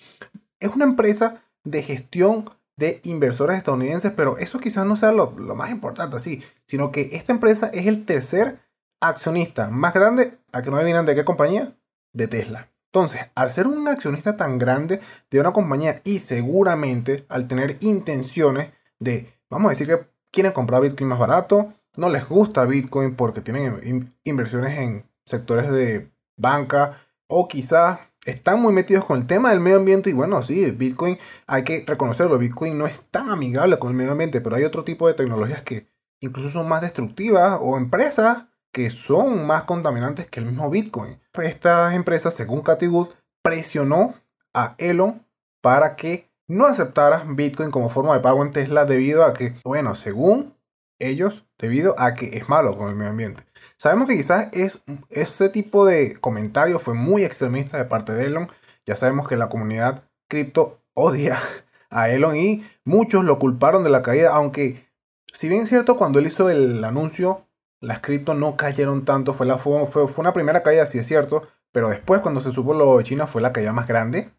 es 0.60 0.74
una 0.74 0.86
empresa 0.86 1.44
de 1.64 1.84
gestión 1.84 2.50
de 2.76 3.00
inversores 3.04 3.58
estadounidenses, 3.58 4.14
pero 4.16 4.40
eso 4.40 4.58
quizás 4.58 4.88
no 4.88 4.98
sea 4.98 5.12
lo, 5.12 5.36
lo 5.38 5.54
más 5.54 5.70
importante 5.70 6.18
así, 6.18 6.42
sino 6.66 6.92
que 6.92 7.12
esta 7.14 7.32
empresa 7.32 7.68
es 7.68 7.86
el 7.86 8.06
tercer 8.06 8.58
accionista 9.00 9.70
más 9.70 9.94
grande, 9.94 10.40
a 10.52 10.64
que 10.64 10.72
no 10.72 10.78
adivinan 10.78 11.06
de 11.06 11.14
qué 11.14 11.24
compañía, 11.24 11.78
de 12.12 12.28
Tesla. 12.28 12.71
Entonces, 12.94 13.22
al 13.36 13.50
ser 13.50 13.68
un 13.68 13.88
accionista 13.88 14.36
tan 14.36 14.58
grande 14.58 15.00
de 15.30 15.40
una 15.40 15.54
compañía 15.54 16.02
y 16.04 16.20
seguramente 16.20 17.26
al 17.30 17.48
tener 17.48 17.78
intenciones 17.80 18.74
de, 19.00 19.34
vamos 19.50 19.68
a 19.68 19.70
decir 19.70 19.88
que 19.88 20.08
quieren 20.30 20.52
comprar 20.52 20.82
Bitcoin 20.82 21.08
más 21.08 21.20
barato, 21.20 21.74
no 21.96 22.10
les 22.10 22.28
gusta 22.28 22.66
Bitcoin 22.66 23.16
porque 23.16 23.40
tienen 23.40 24.14
inversiones 24.26 24.78
en 24.78 25.06
sectores 25.26 25.72
de 25.72 26.12
banca 26.36 26.98
o 27.28 27.48
quizás 27.48 28.00
están 28.26 28.62
muy 28.62 28.74
metidos 28.74 29.06
con 29.06 29.22
el 29.22 29.26
tema 29.26 29.52
del 29.52 29.62
medio 29.62 29.78
ambiente 29.78 30.10
y 30.10 30.14
bueno, 30.14 30.44
sí, 30.44 30.72
Bitcoin 30.72 31.18
hay 31.48 31.64
que 31.64 31.86
reconocerlo, 31.88 32.38
Bitcoin 32.38 32.78
no 32.78 32.88
es 32.88 33.06
tan 33.06 33.30
amigable 33.30 33.80
con 33.80 33.92
el 33.92 33.96
medio 33.96 34.12
ambiente, 34.12 34.42
pero 34.42 34.58
hay 34.58 34.66
otro 34.66 34.84
tipo 34.84 35.08
de 35.08 35.14
tecnologías 35.14 35.64
que 35.64 35.88
incluso 36.20 36.50
son 36.50 36.68
más 36.68 36.82
destructivas 36.82 37.58
o 37.62 37.78
empresas 37.78 38.48
que 38.72 38.90
son 38.90 39.46
más 39.46 39.64
contaminantes 39.64 40.28
que 40.28 40.40
el 40.40 40.46
mismo 40.46 40.70
Bitcoin. 40.70 41.20
Esta 41.42 41.94
empresa, 41.94 42.32
según 42.32 42.62
Cathy 42.62 42.88
Wood, 42.88 43.10
presionó 43.42 44.16
a 44.54 44.76
Elon 44.78 45.26
para 45.62 45.96
que 45.96 46.30
no 46.48 46.66
aceptara 46.66 47.24
Bitcoin 47.26 47.72
como 47.72 47.90
forma 47.90 48.14
de 48.14 48.20
pago 48.20 48.44
en 48.44 48.52
Tesla 48.52 48.86
debido 48.86 49.26
a 49.26 49.34
que, 49.34 49.56
bueno, 49.64 49.96
según 49.96 50.54
ellos 51.00 51.46
debido 51.58 52.00
a 52.00 52.14
que 52.14 52.38
es 52.38 52.50
malo 52.50 52.78
con 52.78 52.90
el 52.90 52.96
medio 52.96 53.12
ambiente. 53.12 53.44
Sabemos 53.78 54.08
que 54.08 54.18
quizás 54.18 54.50
es, 54.52 54.84
ese 55.10 55.50
tipo 55.50 55.86
de 55.86 56.16
comentario 56.20 56.80
fue 56.80 56.94
muy 56.94 57.24
extremista 57.24 57.78
de 57.78 57.86
parte 57.86 58.14
de 58.14 58.26
Elon. 58.26 58.50
Ya 58.86 58.96
sabemos 58.96 59.28
que 59.28 59.38
la 59.38 59.50
comunidad 59.50 60.04
cripto 60.28 60.80
odia 60.94 61.40
a 61.90 62.10
Elon 62.10 62.36
y 62.36 62.66
muchos 62.84 63.24
lo 63.24 63.40
culparon 63.40 63.84
de 63.84 63.90
la 63.90 64.04
caída, 64.04 64.32
aunque 64.34 64.88
si 65.34 65.50
bien 65.50 65.62
es 65.62 65.70
cierto 65.70 65.98
cuando 65.98 66.20
él 66.20 66.28
hizo 66.28 66.50
el 66.50 66.84
anuncio, 66.84 67.48
las 67.82 68.00
cripto 68.00 68.34
no 68.36 68.56
cayeron 68.56 69.04
tanto, 69.04 69.34
fue, 69.34 69.46
la, 69.46 69.58
fue, 69.58 69.86
fue, 69.88 70.08
una 70.18 70.34
primera 70.34 70.64
caída, 70.64 70.86
sí 70.86 71.00
es 71.00 71.08
cierto, 71.08 71.48
pero 71.72 71.90
después 71.90 72.22
cuando 72.22 72.40
se 72.40 72.52
supo 72.52 72.74
lo 72.74 72.98
de 72.98 73.04
China 73.04 73.28
fue 73.28 73.42
la 73.42 73.52
caída 73.52 73.74
más 73.74 73.88
grande. 73.88 74.32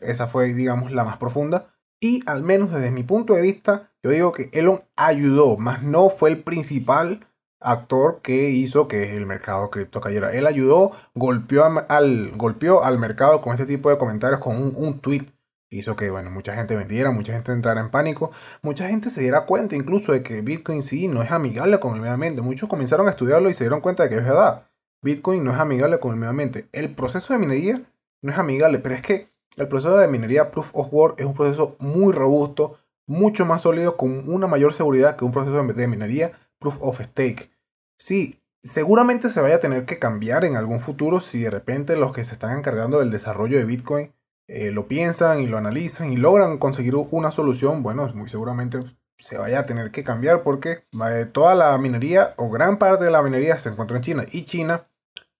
Esa 0.00 0.26
fue, 0.26 0.54
digamos, 0.54 0.92
la 0.92 1.04
más 1.04 1.18
profunda. 1.18 1.74
Y 2.00 2.22
al 2.26 2.42
menos 2.42 2.70
desde 2.70 2.90
mi 2.90 3.02
punto 3.02 3.34
de 3.34 3.42
vista, 3.42 3.92
yo 4.02 4.10
digo 4.10 4.32
que 4.32 4.50
Elon 4.52 4.82
ayudó, 4.96 5.56
más 5.56 5.82
no 5.82 6.08
fue 6.08 6.30
el 6.30 6.42
principal 6.42 7.26
actor 7.60 8.20
que 8.22 8.50
hizo 8.50 8.88
que 8.88 9.16
el 9.16 9.26
mercado 9.26 9.70
cripto 9.70 10.00
cayera. 10.00 10.32
Él 10.32 10.46
ayudó, 10.46 10.92
golpeó 11.14 11.64
al, 11.64 12.32
golpeó 12.36 12.84
al 12.84 12.98
mercado 12.98 13.40
con 13.40 13.54
este 13.54 13.66
tipo 13.66 13.90
de 13.90 13.98
comentarios, 13.98 14.40
con 14.40 14.56
un, 14.56 14.72
un 14.76 15.00
tweet. 15.00 15.26
Hizo 15.74 15.96
que, 15.96 16.08
bueno, 16.08 16.30
mucha 16.30 16.54
gente 16.54 16.76
vendiera, 16.76 17.10
mucha 17.10 17.32
gente 17.32 17.50
entrara 17.50 17.80
en 17.80 17.90
pánico, 17.90 18.30
mucha 18.62 18.86
gente 18.86 19.10
se 19.10 19.22
diera 19.22 19.44
cuenta 19.44 19.74
incluso 19.74 20.12
de 20.12 20.22
que 20.22 20.40
Bitcoin 20.40 20.84
sí 20.84 21.08
no 21.08 21.20
es 21.20 21.32
amigable 21.32 21.80
con 21.80 21.94
el 21.94 22.00
medio 22.00 22.14
ambiente. 22.14 22.42
Muchos 22.42 22.68
comenzaron 22.68 23.08
a 23.08 23.10
estudiarlo 23.10 23.50
y 23.50 23.54
se 23.54 23.64
dieron 23.64 23.80
cuenta 23.80 24.04
de 24.04 24.08
que 24.08 24.14
es 24.14 24.24
verdad. 24.24 24.68
Bitcoin 25.02 25.42
no 25.42 25.52
es 25.52 25.58
amigable 25.58 25.98
con 25.98 26.12
el 26.12 26.16
medio 26.16 26.30
ambiente. 26.30 26.68
El 26.70 26.94
proceso 26.94 27.32
de 27.32 27.40
minería 27.40 27.82
no 28.22 28.30
es 28.30 28.38
amigable, 28.38 28.78
pero 28.78 28.94
es 28.94 29.02
que 29.02 29.30
el 29.56 29.66
proceso 29.66 29.96
de 29.96 30.06
minería 30.06 30.52
Proof 30.52 30.70
of 30.74 30.92
Work 30.92 31.18
es 31.18 31.26
un 31.26 31.34
proceso 31.34 31.74
muy 31.80 32.12
robusto, 32.12 32.78
mucho 33.08 33.44
más 33.44 33.62
sólido, 33.62 33.96
con 33.96 34.28
una 34.32 34.46
mayor 34.46 34.74
seguridad 34.74 35.16
que 35.16 35.24
un 35.24 35.32
proceso 35.32 35.60
de 35.60 35.88
minería 35.88 36.38
Proof 36.60 36.76
of 36.82 37.00
Stake. 37.00 37.50
Sí, 37.98 38.40
seguramente 38.62 39.28
se 39.28 39.40
vaya 39.40 39.56
a 39.56 39.60
tener 39.60 39.86
que 39.86 39.98
cambiar 39.98 40.44
en 40.44 40.54
algún 40.54 40.78
futuro 40.78 41.18
si 41.18 41.42
de 41.42 41.50
repente 41.50 41.96
los 41.96 42.12
que 42.12 42.22
se 42.22 42.34
están 42.34 42.56
encargando 42.56 43.00
del 43.00 43.10
desarrollo 43.10 43.58
de 43.58 43.64
Bitcoin 43.64 44.12
eh, 44.46 44.70
lo 44.70 44.88
piensan 44.88 45.40
y 45.40 45.46
lo 45.46 45.58
analizan 45.58 46.12
y 46.12 46.16
logran 46.16 46.58
conseguir 46.58 46.94
una 46.96 47.30
solución, 47.30 47.82
bueno, 47.82 48.06
muy 48.14 48.28
seguramente 48.28 48.82
se 49.18 49.38
vaya 49.38 49.60
a 49.60 49.66
tener 49.66 49.90
que 49.90 50.04
cambiar 50.04 50.42
porque 50.42 50.84
eh, 50.92 51.26
toda 51.30 51.54
la 51.54 51.76
minería 51.78 52.34
o 52.36 52.50
gran 52.50 52.78
parte 52.78 53.04
de 53.04 53.10
la 53.10 53.22
minería 53.22 53.58
se 53.58 53.70
encuentra 53.70 53.96
en 53.96 54.02
China 54.02 54.26
y 54.30 54.44
China 54.44 54.88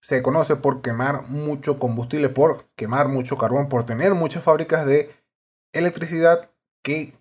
se 0.01 0.23
conoce 0.23 0.57
por 0.57 0.83
quemar 0.83 1.29
mucho 1.29 1.79
combustible, 1.79 2.29
por 2.29 2.69
quemar 2.77 3.09
mucho 3.09 3.39
carbón, 3.39 3.69
por 3.69 3.87
tener 3.87 4.15
muchas 4.15 4.43
fábricas 4.43 4.87
de 4.87 5.11
electricidad 5.73 6.51
que 6.83 7.15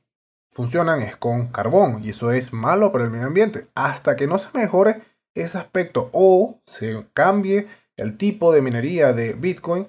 funcionan 0.52 1.02
es 1.02 1.15
con 1.15 1.48
carbón 1.48 2.04
y 2.04 2.10
eso 2.10 2.32
es 2.32 2.54
malo 2.54 2.91
para 2.91 3.06
el 3.06 3.10
medio 3.10 3.28
ambiente. 3.28 3.67
Hasta 3.76 4.15
que 4.15 4.28
no 4.28 4.38
se 4.38 4.50
mejore 4.54 5.02
ese 5.34 5.58
aspecto 5.58 6.10
o 6.12 6.62
se 6.65 7.06
cambie 7.13 7.67
el 7.96 8.17
tipo 8.17 8.52
de 8.54 8.62
minería 8.62 9.13
de 9.13 9.34
Bitcoin, 9.34 9.88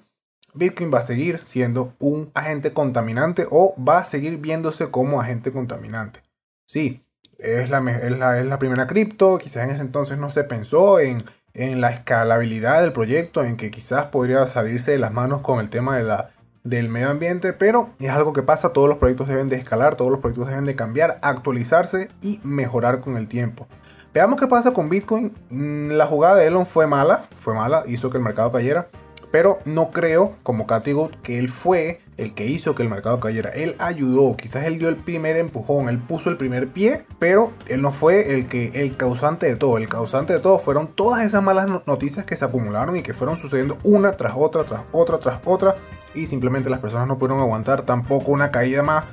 Bitcoin 0.54 0.92
va 0.92 0.98
a 0.98 1.02
seguir 1.02 1.40
siendo 1.44 1.94
un 1.98 2.30
agente 2.34 2.72
contaminante 2.72 3.46
o 3.50 3.74
va 3.82 3.98
a 3.98 4.04
seguir 4.04 4.38
viéndose 4.38 4.90
como 4.90 5.20
agente 5.20 5.52
contaminante. 5.52 6.20
Sí, 6.66 7.04
es 7.38 7.70
la, 7.70 7.78
es 7.78 8.18
la, 8.18 8.38
es 8.40 8.46
la 8.46 8.58
primera 8.58 8.86
cripto, 8.86 9.38
quizás 9.38 9.64
en 9.64 9.70
ese 9.70 9.82
entonces 9.82 10.18
no 10.18 10.30
se 10.30 10.44
pensó 10.44 11.00
en 11.00 11.24
en 11.54 11.80
la 11.80 11.90
escalabilidad 11.90 12.82
del 12.82 12.92
proyecto, 12.92 13.44
en 13.44 13.56
que 13.56 13.70
quizás 13.70 14.06
podría 14.06 14.46
salirse 14.46 14.90
de 14.90 14.98
las 14.98 15.12
manos 15.12 15.40
con 15.40 15.60
el 15.60 15.70
tema 15.70 15.96
de 15.96 16.02
la, 16.02 16.30
del 16.64 16.88
medio 16.88 17.10
ambiente, 17.10 17.52
pero 17.52 17.90
es 18.00 18.10
algo 18.10 18.32
que 18.32 18.42
pasa, 18.42 18.72
todos 18.72 18.88
los 18.88 18.98
proyectos 18.98 19.28
deben 19.28 19.48
de 19.48 19.56
escalar, 19.56 19.94
todos 19.94 20.10
los 20.10 20.20
proyectos 20.20 20.48
deben 20.48 20.64
de 20.64 20.74
cambiar, 20.74 21.18
actualizarse 21.22 22.10
y 22.20 22.40
mejorar 22.42 23.00
con 23.00 23.16
el 23.16 23.28
tiempo. 23.28 23.68
Veamos 24.12 24.38
qué 24.38 24.46
pasa 24.46 24.72
con 24.72 24.88
Bitcoin. 24.88 25.32
Mm, 25.50 25.92
la 25.92 26.06
jugada 26.06 26.36
de 26.36 26.46
Elon 26.46 26.66
fue 26.66 26.86
mala, 26.86 27.24
fue 27.36 27.54
mala, 27.54 27.84
hizo 27.86 28.10
que 28.10 28.18
el 28.18 28.24
mercado 28.24 28.52
cayera. 28.52 28.88
Pero 29.34 29.58
no 29.64 29.90
creo, 29.90 30.36
como 30.44 30.64
Cathy 30.64 30.94
que 31.24 31.40
él 31.40 31.48
fue 31.48 32.00
el 32.16 32.34
que 32.34 32.46
hizo 32.46 32.76
que 32.76 32.84
el 32.84 32.88
mercado 32.88 33.18
cayera. 33.18 33.50
Él 33.50 33.74
ayudó, 33.80 34.36
quizás 34.36 34.64
él 34.64 34.78
dio 34.78 34.88
el 34.88 34.94
primer 34.94 35.36
empujón, 35.36 35.88
él 35.88 35.98
puso 35.98 36.30
el 36.30 36.36
primer 36.36 36.68
pie, 36.68 37.04
pero 37.18 37.50
él 37.66 37.82
no 37.82 37.90
fue 37.90 38.36
el 38.36 38.46
que 38.46 38.70
el 38.74 38.96
causante 38.96 39.46
de 39.46 39.56
todo. 39.56 39.76
El 39.76 39.88
causante 39.88 40.34
de 40.34 40.38
todo 40.38 40.60
fueron 40.60 40.86
todas 40.86 41.24
esas 41.24 41.42
malas 41.42 41.68
noticias 41.84 42.24
que 42.24 42.36
se 42.36 42.44
acumularon 42.44 42.96
y 42.96 43.02
que 43.02 43.12
fueron 43.12 43.36
sucediendo 43.36 43.76
una 43.82 44.12
tras 44.12 44.34
otra, 44.36 44.62
tras 44.62 44.82
otra, 44.92 45.18
tras 45.18 45.40
otra. 45.44 45.74
Y 46.14 46.26
simplemente 46.26 46.70
las 46.70 46.78
personas 46.78 47.08
no 47.08 47.18
pudieron 47.18 47.40
aguantar 47.40 47.82
tampoco 47.82 48.30
una 48.30 48.52
caída 48.52 48.84
más 48.84 49.04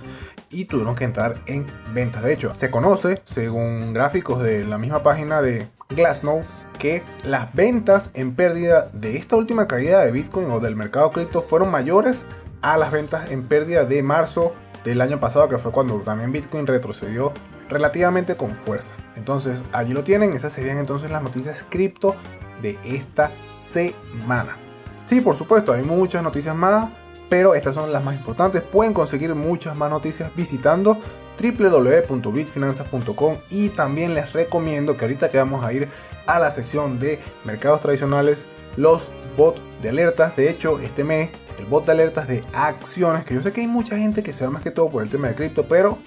y 0.52 0.66
tuvieron 0.66 0.94
que 0.94 1.06
entrar 1.06 1.34
en 1.48 1.66
ventas. 1.96 2.22
De 2.22 2.32
hecho, 2.32 2.54
se 2.54 2.70
conoce, 2.70 3.24
según 3.26 3.92
gráficos 3.92 4.44
de 4.44 4.66
la 4.66 4.78
misma 4.78 5.02
página 5.02 5.42
de 5.42 5.68
Glassnode, 5.90 6.44
que 6.82 7.04
las 7.24 7.54
ventas 7.54 8.10
en 8.16 8.34
pérdida 8.34 8.90
de 8.92 9.16
esta 9.16 9.36
última 9.36 9.68
caída 9.68 10.04
de 10.04 10.12
Bitcoin 10.12 10.50
o 10.50 10.60
del 10.60 10.76
mercado 10.76 11.12
cripto 11.12 11.44
fueron 11.44 11.70
mayores 11.70 12.24
a 12.64 12.76
las 12.76 12.92
ventas 12.92 13.30
en 13.30 13.44
pérdida 13.44 13.86
de 13.86 14.02
marzo 14.02 14.56
del 14.84 15.00
año 15.02 15.20
pasado, 15.20 15.48
que 15.48 15.60
fue 15.60 15.72
cuando 15.72 16.00
también 16.00 16.32
Bitcoin 16.32 16.66
retrocedió 16.66 17.34
relativamente 17.70 18.36
con 18.36 18.56
fuerza. 18.56 18.96
Entonces, 19.16 19.62
allí 19.72 19.94
lo 19.94 20.04
tienen, 20.04 20.34
esas 20.34 20.54
serían 20.54 20.80
entonces 20.80 21.12
las 21.12 21.22
noticias 21.22 21.64
cripto 21.70 22.16
de 22.64 22.80
esta 22.84 23.30
semana. 23.64 24.58
Sí, 25.06 25.22
por 25.22 25.36
supuesto, 25.36 25.74
hay 25.74 25.84
muchas 25.84 26.24
noticias 26.24 26.56
más, 26.56 26.90
pero 27.30 27.54
estas 27.54 27.76
son 27.76 27.94
las 27.94 28.04
más 28.04 28.16
importantes. 28.16 28.64
Pueden 28.64 28.96
conseguir 28.96 29.36
muchas 29.36 29.78
más 29.78 29.92
noticias 29.92 30.36
visitando 30.36 30.98
www.bitfinanzas.com 31.40 33.38
y 33.50 33.70
también 33.70 34.14
les 34.14 34.34
recomiendo 34.34 34.98
que 34.98 35.06
ahorita 35.06 35.30
que 35.30 35.38
vamos 35.38 35.64
a 35.64 35.74
ir 35.74 35.90
a 36.26 36.40
la 36.40 36.52
sección 36.52 37.00
de 37.00 37.20
mercados 37.46 37.82
tradicionales, 37.82 38.48
los 38.78 39.08
bots 39.38 39.62
de 39.82 39.90
alertas. 39.90 40.36
De 40.36 40.50
hecho, 40.50 40.80
este 40.80 41.04
mes, 41.04 41.30
el 41.58 41.66
bot 41.66 41.86
de 41.86 41.92
alertas 41.92 42.28
de 42.28 42.44
acciones, 42.54 43.26
que 43.26 43.34
yo 43.34 43.42
sé 43.42 43.52
que 43.52 43.62
hay 43.62 43.68
mucha 43.68 43.98
gente 43.98 44.24
que 44.24 44.34
se 44.34 44.46
va 44.46 44.52
más 44.52 44.64
que 44.64 44.72
todo 44.72 44.90
por 44.90 45.04
el 45.04 45.10
tema 45.10 45.28
de 45.28 45.36
cripto, 45.36 45.68
pero 45.68 45.98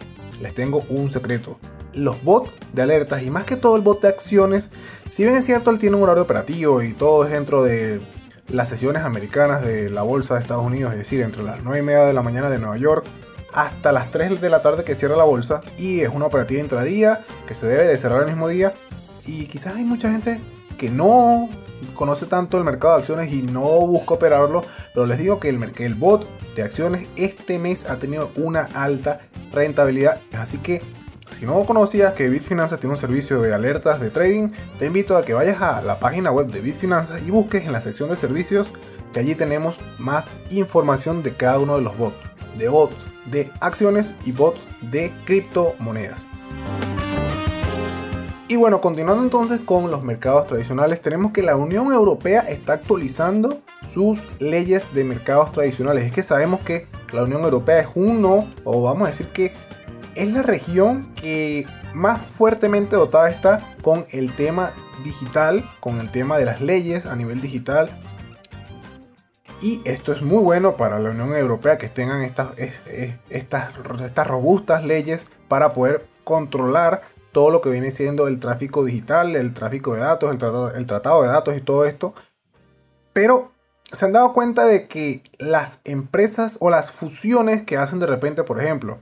les 0.41 0.55
tengo 0.55 0.85
un 0.89 1.11
secreto. 1.11 1.59
Los 1.93 2.23
bots 2.25 2.53
de 2.73 2.83
alertas 2.83 3.23
y 3.23 3.31
más 3.31 3.45
que 3.45 3.57
todo 3.57 3.77
el 3.77 3.83
bot 3.83 4.01
de 4.03 4.09
acciones, 4.09 4.71
si 5.11 5.23
bien 5.23 5.37
es 5.37 5.45
cierto, 5.45 5.71
él 5.71 5.79
tiene 5.79 5.97
un 5.97 6.03
horario 6.03 6.23
operativo 6.23 6.83
y 6.83 6.93
todo 6.93 7.25
es 7.25 7.31
dentro 7.31 7.63
de 7.63 8.01
las 8.49 8.69
sesiones 8.69 9.03
americanas 9.03 9.65
de 9.65 9.91
la 9.91 10.03
bolsa 10.03 10.35
de 10.35 10.41
Estados 10.41 10.67
Unidos, 10.67 10.93
es 10.93 10.99
decir, 10.99 11.23
entre 11.23 11.43
las 11.43 11.63
9 11.63 11.79
y 11.79 11.83
media 11.83 12.05
de 12.05 12.13
la 12.13 12.23
mañana 12.23 12.51
de 12.51 12.59
Nueva 12.59 12.77
York 12.77 13.07
hasta 13.55 13.93
las 13.93 14.11
3 14.11 14.41
de 14.41 14.51
la 14.51 14.61
tarde 14.61 14.85
que 14.85 14.95
cierra 14.95 15.17
la 15.17 15.25
bolsa 15.25 15.63
y 15.79 16.01
es 16.01 16.11
una 16.13 16.27
operativa 16.27 16.61
intradía 16.61 17.25
que 17.47 17.55
se 17.55 17.67
debe 17.67 17.85
de 17.85 17.97
cerrar 17.97 18.23
el 18.23 18.29
mismo 18.29 18.49
día. 18.49 18.75
Y 19.25 19.47
quizás 19.47 19.77
hay 19.77 19.85
mucha 19.85 20.11
gente 20.11 20.41
que 20.77 20.91
no 20.91 21.49
conoce 21.95 22.27
tanto 22.27 22.59
el 22.59 22.65
mercado 22.65 22.95
de 22.95 23.01
acciones 23.01 23.33
y 23.33 23.43
no 23.43 23.63
busca 23.63 24.15
operarlo, 24.15 24.63
pero 24.93 25.07
les 25.07 25.19
digo 25.19 25.39
que 25.39 25.49
el, 25.49 25.73
el 25.79 25.95
bot 25.95 26.27
de 26.55 26.63
acciones 26.63 27.07
este 27.17 27.59
mes 27.59 27.89
ha 27.89 27.97
tenido 27.97 28.31
una 28.37 28.69
alta 28.75 29.21
rentabilidad, 29.53 30.21
así 30.33 30.59
que 30.59 30.83
si 31.31 31.47
no 31.47 31.65
conocías 31.65 32.15
que 32.15 32.29
Bitfinanzas 32.29 32.79
tiene 32.79 32.95
un 32.95 33.01
servicio 33.01 33.41
de 33.41 33.53
alertas 33.53 34.01
de 34.01 34.11
trading, 34.11 34.51
te 34.79 34.87
invito 34.87 35.17
a 35.17 35.25
que 35.25 35.35
vayas 35.35 35.61
a 35.63 35.83
la 35.83 35.99
página 35.99 36.31
web 36.31 36.47
de 36.47 36.61
Bitfinanzas 36.61 37.23
y 37.27 37.31
busques 37.31 37.65
en 37.65 37.73
la 37.73 37.81
sección 37.81 38.09
de 38.09 38.17
servicios 38.17 38.69
que 39.13 39.21
allí 39.21 39.35
tenemos 39.35 39.81
más 39.99 40.29
información 40.51 41.23
de 41.23 41.35
cada 41.35 41.59
uno 41.59 41.77
de 41.77 41.83
los 41.83 41.97
bots, 41.97 42.17
de 42.59 42.69
bots 42.69 42.97
de 43.27 43.51
acciones 43.61 44.15
y 44.25 44.33
bots 44.33 44.61
de 44.81 45.13
criptomonedas. 45.25 46.27
Y 48.47 48.57
bueno, 48.57 48.81
continuando 48.81 49.23
entonces 49.23 49.61
con 49.61 49.91
los 49.91 50.03
mercados 50.03 50.47
tradicionales, 50.47 51.01
tenemos 51.01 51.33
que 51.33 51.43
la 51.43 51.57
Unión 51.57 51.91
Europea 51.93 52.41
está 52.41 52.75
actualizando 52.75 53.63
sus 53.89 54.21
leyes 54.39 54.95
de 54.95 55.03
mercados 55.03 55.51
tradicionales. 55.53 56.05
Es 56.05 56.13
que 56.13 56.23
sabemos 56.23 56.61
que 56.61 56.87
la 57.13 57.23
Unión 57.23 57.43
Europea 57.43 57.81
es 57.81 57.89
uno, 57.95 58.47
o 58.65 58.83
vamos 58.83 59.09
a 59.09 59.11
decir 59.11 59.29
que 59.29 59.55
es 60.15 60.31
la 60.31 60.43
región 60.43 61.13
que 61.15 61.67
más 61.95 62.21
fuertemente 62.21 62.97
dotada 62.97 63.31
está 63.31 63.63
con 63.83 64.07
el 64.11 64.35
tema 64.35 64.73
digital, 65.03 65.65
con 65.81 65.99
el 65.99 66.11
tema 66.11 66.37
de 66.37 66.45
las 66.45 66.61
leyes 66.61 67.07
a 67.07 67.17
nivel 67.17 67.41
digital. 67.41 67.89
Y 69.65 69.81
esto 69.87 70.13
es 70.13 70.21
muy 70.21 70.43
bueno 70.43 70.77
para 70.77 70.99
la 70.99 71.09
Unión 71.09 71.35
Europea 71.35 71.79
que 71.79 71.89
tengan 71.89 72.21
estas, 72.21 72.49
estas, 73.31 73.71
estas 74.05 74.27
robustas 74.27 74.85
leyes 74.85 75.25
para 75.49 75.73
poder 75.73 76.07
controlar 76.23 77.01
todo 77.33 77.49
lo 77.49 77.63
que 77.63 77.71
viene 77.71 77.91
siendo 77.91 78.29
el 78.29 78.41
tráfico 78.41 78.85
digital, 78.85 79.35
el 79.35 79.55
tráfico 79.55 79.95
de 79.95 80.01
datos, 80.01 80.31
el 80.31 80.37
tratado, 80.37 80.71
el 80.75 80.85
tratado 80.85 81.23
de 81.23 81.29
datos 81.29 81.57
y 81.57 81.63
todo 81.63 81.87
esto. 81.87 82.13
Pero 83.15 83.53
se 83.91 84.05
han 84.05 84.13
dado 84.13 84.35
cuenta 84.35 84.67
de 84.67 84.87
que 84.87 85.23
las 85.39 85.79
empresas 85.85 86.59
o 86.61 86.69
las 86.69 86.91
fusiones 86.91 87.63
que 87.63 87.79
hacen 87.79 88.01
de 88.01 88.07
repente, 88.07 88.43
por 88.43 88.63
ejemplo, 88.63 89.01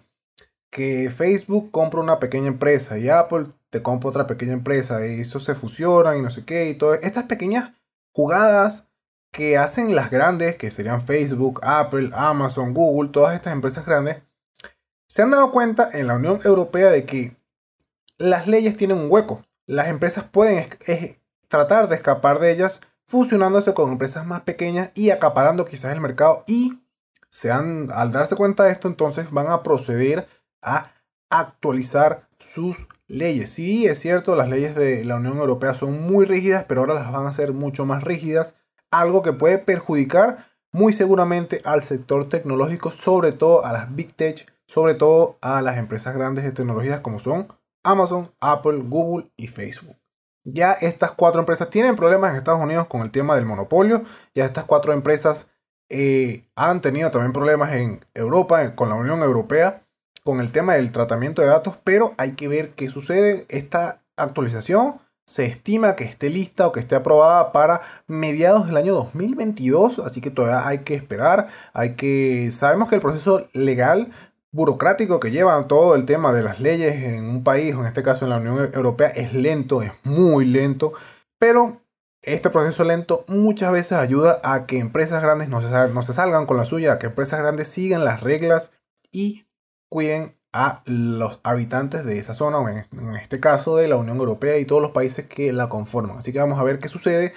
que 0.70 1.10
Facebook 1.10 1.72
compra 1.72 1.98
una 1.98 2.20
pequeña 2.20 2.46
empresa 2.46 2.98
y 2.98 3.08
Apple 3.08 3.46
te 3.70 3.82
compra 3.82 4.10
otra 4.10 4.28
pequeña 4.28 4.52
empresa 4.52 5.04
y 5.04 5.22
eso 5.22 5.40
se 5.40 5.56
fusionan 5.56 6.18
y 6.18 6.22
no 6.22 6.30
sé 6.30 6.44
qué 6.44 6.70
y 6.70 6.76
todo. 6.76 6.94
Estas 6.94 7.24
pequeñas 7.24 7.72
jugadas 8.12 8.86
que 9.32 9.56
hacen 9.58 9.96
las 9.96 10.10
grandes, 10.10 10.56
que 10.56 10.70
serían 10.70 11.00
Facebook, 11.00 11.60
Apple, 11.62 12.10
Amazon, 12.12 12.74
Google, 12.74 13.10
todas 13.10 13.34
estas 13.34 13.52
empresas 13.52 13.86
grandes, 13.86 14.22
se 15.08 15.22
han 15.22 15.30
dado 15.30 15.50
cuenta 15.50 15.90
en 15.92 16.06
la 16.06 16.14
Unión 16.14 16.40
Europea 16.44 16.90
de 16.90 17.04
que 17.04 17.36
las 18.18 18.46
leyes 18.46 18.76
tienen 18.76 18.98
un 18.98 19.10
hueco. 19.10 19.44
Las 19.66 19.88
empresas 19.88 20.24
pueden 20.24 20.66
tratar 21.48 21.88
de 21.88 21.96
escapar 21.96 22.38
de 22.38 22.52
ellas 22.52 22.80
fusionándose 23.06 23.74
con 23.74 23.90
empresas 23.90 24.26
más 24.26 24.42
pequeñas 24.42 24.90
y 24.94 25.10
acaparando 25.10 25.64
quizás 25.64 25.92
el 25.92 26.00
mercado 26.00 26.44
y 26.46 26.80
se 27.28 27.50
han, 27.50 27.90
al 27.92 28.12
darse 28.12 28.36
cuenta 28.36 28.64
de 28.64 28.72
esto 28.72 28.88
entonces 28.88 29.30
van 29.30 29.48
a 29.48 29.62
proceder 29.62 30.28
a 30.60 30.92
actualizar 31.30 32.28
sus 32.38 32.88
leyes. 33.06 33.50
Sí, 33.50 33.86
es 33.86 33.98
cierto, 33.98 34.36
las 34.36 34.48
leyes 34.48 34.74
de 34.74 35.04
la 35.04 35.16
Unión 35.16 35.38
Europea 35.38 35.74
son 35.74 36.02
muy 36.02 36.26
rígidas, 36.26 36.64
pero 36.68 36.82
ahora 36.82 36.94
las 36.94 37.10
van 37.10 37.26
a 37.26 37.30
hacer 37.30 37.52
mucho 37.52 37.86
más 37.86 38.02
rígidas, 38.02 38.54
algo 38.92 39.22
que 39.22 39.32
puede 39.32 39.58
perjudicar 39.58 40.46
muy 40.70 40.92
seguramente 40.92 41.60
al 41.64 41.82
sector 41.82 42.28
tecnológico, 42.28 42.90
sobre 42.90 43.32
todo 43.32 43.64
a 43.64 43.72
las 43.72 43.94
Big 43.94 44.14
Tech, 44.14 44.46
sobre 44.66 44.94
todo 44.94 45.38
a 45.40 45.60
las 45.60 45.76
empresas 45.76 46.14
grandes 46.14 46.44
de 46.44 46.52
tecnologías 46.52 47.00
como 47.00 47.18
son 47.18 47.48
Amazon, 47.82 48.32
Apple, 48.40 48.82
Google 48.84 49.30
y 49.36 49.48
Facebook. 49.48 49.96
Ya 50.44 50.72
estas 50.72 51.12
cuatro 51.12 51.40
empresas 51.40 51.70
tienen 51.70 51.96
problemas 51.96 52.30
en 52.30 52.36
Estados 52.36 52.60
Unidos 52.60 52.86
con 52.86 53.02
el 53.02 53.10
tema 53.10 53.34
del 53.34 53.46
monopolio, 53.46 54.04
ya 54.34 54.44
estas 54.44 54.64
cuatro 54.64 54.92
empresas 54.92 55.48
eh, 55.88 56.48
han 56.56 56.80
tenido 56.80 57.10
también 57.10 57.32
problemas 57.32 57.72
en 57.74 58.04
Europa, 58.14 58.74
con 58.74 58.88
la 58.88 58.94
Unión 58.94 59.22
Europea, 59.22 59.82
con 60.24 60.40
el 60.40 60.50
tema 60.50 60.74
del 60.74 60.90
tratamiento 60.90 61.42
de 61.42 61.48
datos, 61.48 61.76
pero 61.84 62.14
hay 62.16 62.32
que 62.32 62.48
ver 62.48 62.70
qué 62.70 62.88
sucede. 62.88 63.44
Esta 63.48 64.02
actualización 64.16 65.01
se 65.32 65.46
estima 65.46 65.96
que 65.96 66.04
esté 66.04 66.28
lista 66.28 66.66
o 66.66 66.72
que 66.72 66.80
esté 66.80 66.94
aprobada 66.94 67.52
para 67.52 67.80
mediados 68.06 68.66
del 68.66 68.76
año 68.76 68.92
2022, 68.92 69.98
así 70.00 70.20
que 70.20 70.30
todavía 70.30 70.68
hay 70.68 70.80
que 70.80 70.94
esperar, 70.94 71.48
hay 71.72 71.94
que 71.94 72.50
sabemos 72.50 72.90
que 72.90 72.96
el 72.96 73.00
proceso 73.00 73.48
legal 73.54 74.12
burocrático 74.50 75.20
que 75.20 75.30
lleva 75.30 75.66
todo 75.66 75.94
el 75.94 76.04
tema 76.04 76.34
de 76.34 76.42
las 76.42 76.60
leyes 76.60 77.02
en 77.02 77.24
un 77.24 77.44
país, 77.44 77.74
en 77.74 77.86
este 77.86 78.02
caso 78.02 78.26
en 78.26 78.30
la 78.30 78.36
Unión 78.36 78.72
Europea, 78.74 79.08
es 79.08 79.32
lento, 79.32 79.80
es 79.80 79.92
muy 80.04 80.44
lento, 80.44 80.92
pero 81.38 81.80
este 82.20 82.50
proceso 82.50 82.84
lento 82.84 83.24
muchas 83.26 83.72
veces 83.72 83.92
ayuda 83.92 84.38
a 84.44 84.66
que 84.66 84.80
empresas 84.80 85.22
grandes 85.22 85.48
no 85.48 85.62
se, 85.62 85.88
no 85.94 86.02
se 86.02 86.12
salgan 86.12 86.44
con 86.44 86.58
la 86.58 86.66
suya, 86.66 86.92
a 86.92 86.98
que 86.98 87.06
empresas 87.06 87.40
grandes 87.40 87.68
sigan 87.68 88.04
las 88.04 88.22
reglas 88.22 88.70
y 89.10 89.46
cuiden 89.88 90.36
a 90.52 90.82
los 90.84 91.40
habitantes 91.42 92.04
de 92.04 92.18
esa 92.18 92.34
zona, 92.34 92.58
o 92.58 92.68
en, 92.68 92.86
este 93.16 93.40
caso 93.40 93.76
de 93.76 93.88
la 93.88 93.96
Unión 93.96 94.18
Europea 94.18 94.58
y 94.58 94.64
todos 94.64 94.82
los 94.82 94.90
países 94.92 95.26
que 95.26 95.52
la 95.52 95.68
conforman. 95.68 96.18
Así 96.18 96.32
que 96.32 96.38
vamos 96.38 96.58
a 96.58 96.62
ver 96.62 96.78
qué 96.78 96.88
sucede. 96.88 97.32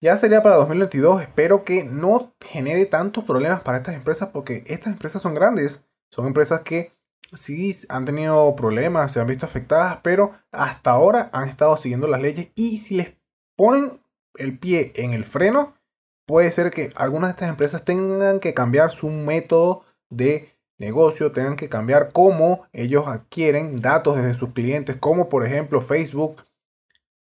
Ya 0.00 0.16
sería 0.16 0.42
para 0.42 0.56
2022, 0.56 1.22
espero 1.22 1.64
que 1.64 1.84
no 1.84 2.34
genere 2.40 2.86
tantos 2.86 3.24
problemas 3.24 3.60
para 3.62 3.78
estas 3.78 3.96
empresas 3.96 4.28
porque 4.32 4.64
estas 4.66 4.92
empresas 4.92 5.20
son 5.20 5.34
grandes, 5.34 5.88
son 6.10 6.26
empresas 6.26 6.60
que 6.62 6.92
sí 7.34 7.76
han 7.88 8.04
tenido 8.04 8.54
problemas, 8.56 9.12
se 9.12 9.20
han 9.20 9.26
visto 9.26 9.44
afectadas, 9.44 9.98
pero 10.02 10.32
hasta 10.52 10.92
ahora 10.92 11.30
han 11.32 11.48
estado 11.48 11.76
siguiendo 11.76 12.06
las 12.06 12.22
leyes 12.22 12.50
y 12.54 12.78
si 12.78 12.96
les 12.96 13.16
ponen 13.56 14.00
el 14.36 14.58
pie 14.58 14.92
en 14.94 15.12
el 15.12 15.24
freno, 15.24 15.74
puede 16.26 16.50
ser 16.50 16.70
que 16.70 16.92
algunas 16.94 17.28
de 17.28 17.32
estas 17.32 17.48
empresas 17.48 17.84
tengan 17.84 18.38
que 18.38 18.54
cambiar 18.54 18.90
su 18.90 19.10
método 19.10 19.84
de 20.10 20.57
negocio 20.78 21.32
tengan 21.32 21.56
que 21.56 21.68
cambiar 21.68 22.08
cómo 22.12 22.66
ellos 22.72 23.06
adquieren 23.06 23.80
datos 23.80 24.16
desde 24.16 24.34
sus 24.34 24.52
clientes, 24.52 24.96
como 24.96 25.28
por 25.28 25.44
ejemplo 25.44 25.80
Facebook 25.80 26.44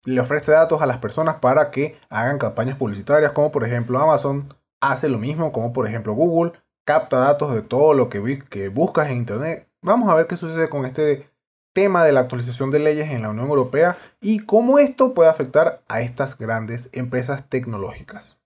le 0.05 0.21
ofrece 0.21 0.53
datos 0.53 0.83
a 0.83 0.87
las 0.87 0.99
personas 0.99 1.37
para 1.37 1.71
que 1.71 1.97
hagan 2.09 2.39
campañas 2.39 2.77
publicitarias, 2.77 3.33
como 3.33 3.51
por 3.51 3.65
ejemplo 3.65 3.99
Amazon 3.99 4.49
hace 4.81 5.09
lo 5.09 5.19
mismo, 5.19 5.53
como 5.53 5.73
por 5.73 5.89
ejemplo 5.89 6.15
Google 6.15 6.53
capta 6.85 7.19
datos 7.19 7.53
de 7.53 7.63
todo 7.63 7.95
lo 7.95 8.09
que, 8.09 8.39
que 8.49 8.69
buscas 8.69 9.09
en 9.11 9.19
internet. 9.19 9.69
Vamos 9.83 10.09
a 10.09 10.15
ver 10.15 10.27
qué 10.27 10.37
sucede 10.37 10.69
con 10.69 10.87
este 10.87 11.29
tema 11.73 12.05
de 12.05 12.13
la 12.13 12.21
actualización 12.21 12.71
de 12.71 12.79
leyes 12.79 13.11
en 13.11 13.23
la 13.23 13.31
Unión 13.31 13.49
Europea 13.49 13.99
y 14.21 14.47
cómo 14.47 14.79
esto 14.79 15.13
puede 15.13 15.29
afectar 15.29 15.83
a 15.89 16.01
estas 16.01 16.39
grandes 16.39 16.89
empresas 16.93 17.49
tecnológicas. 17.49 18.41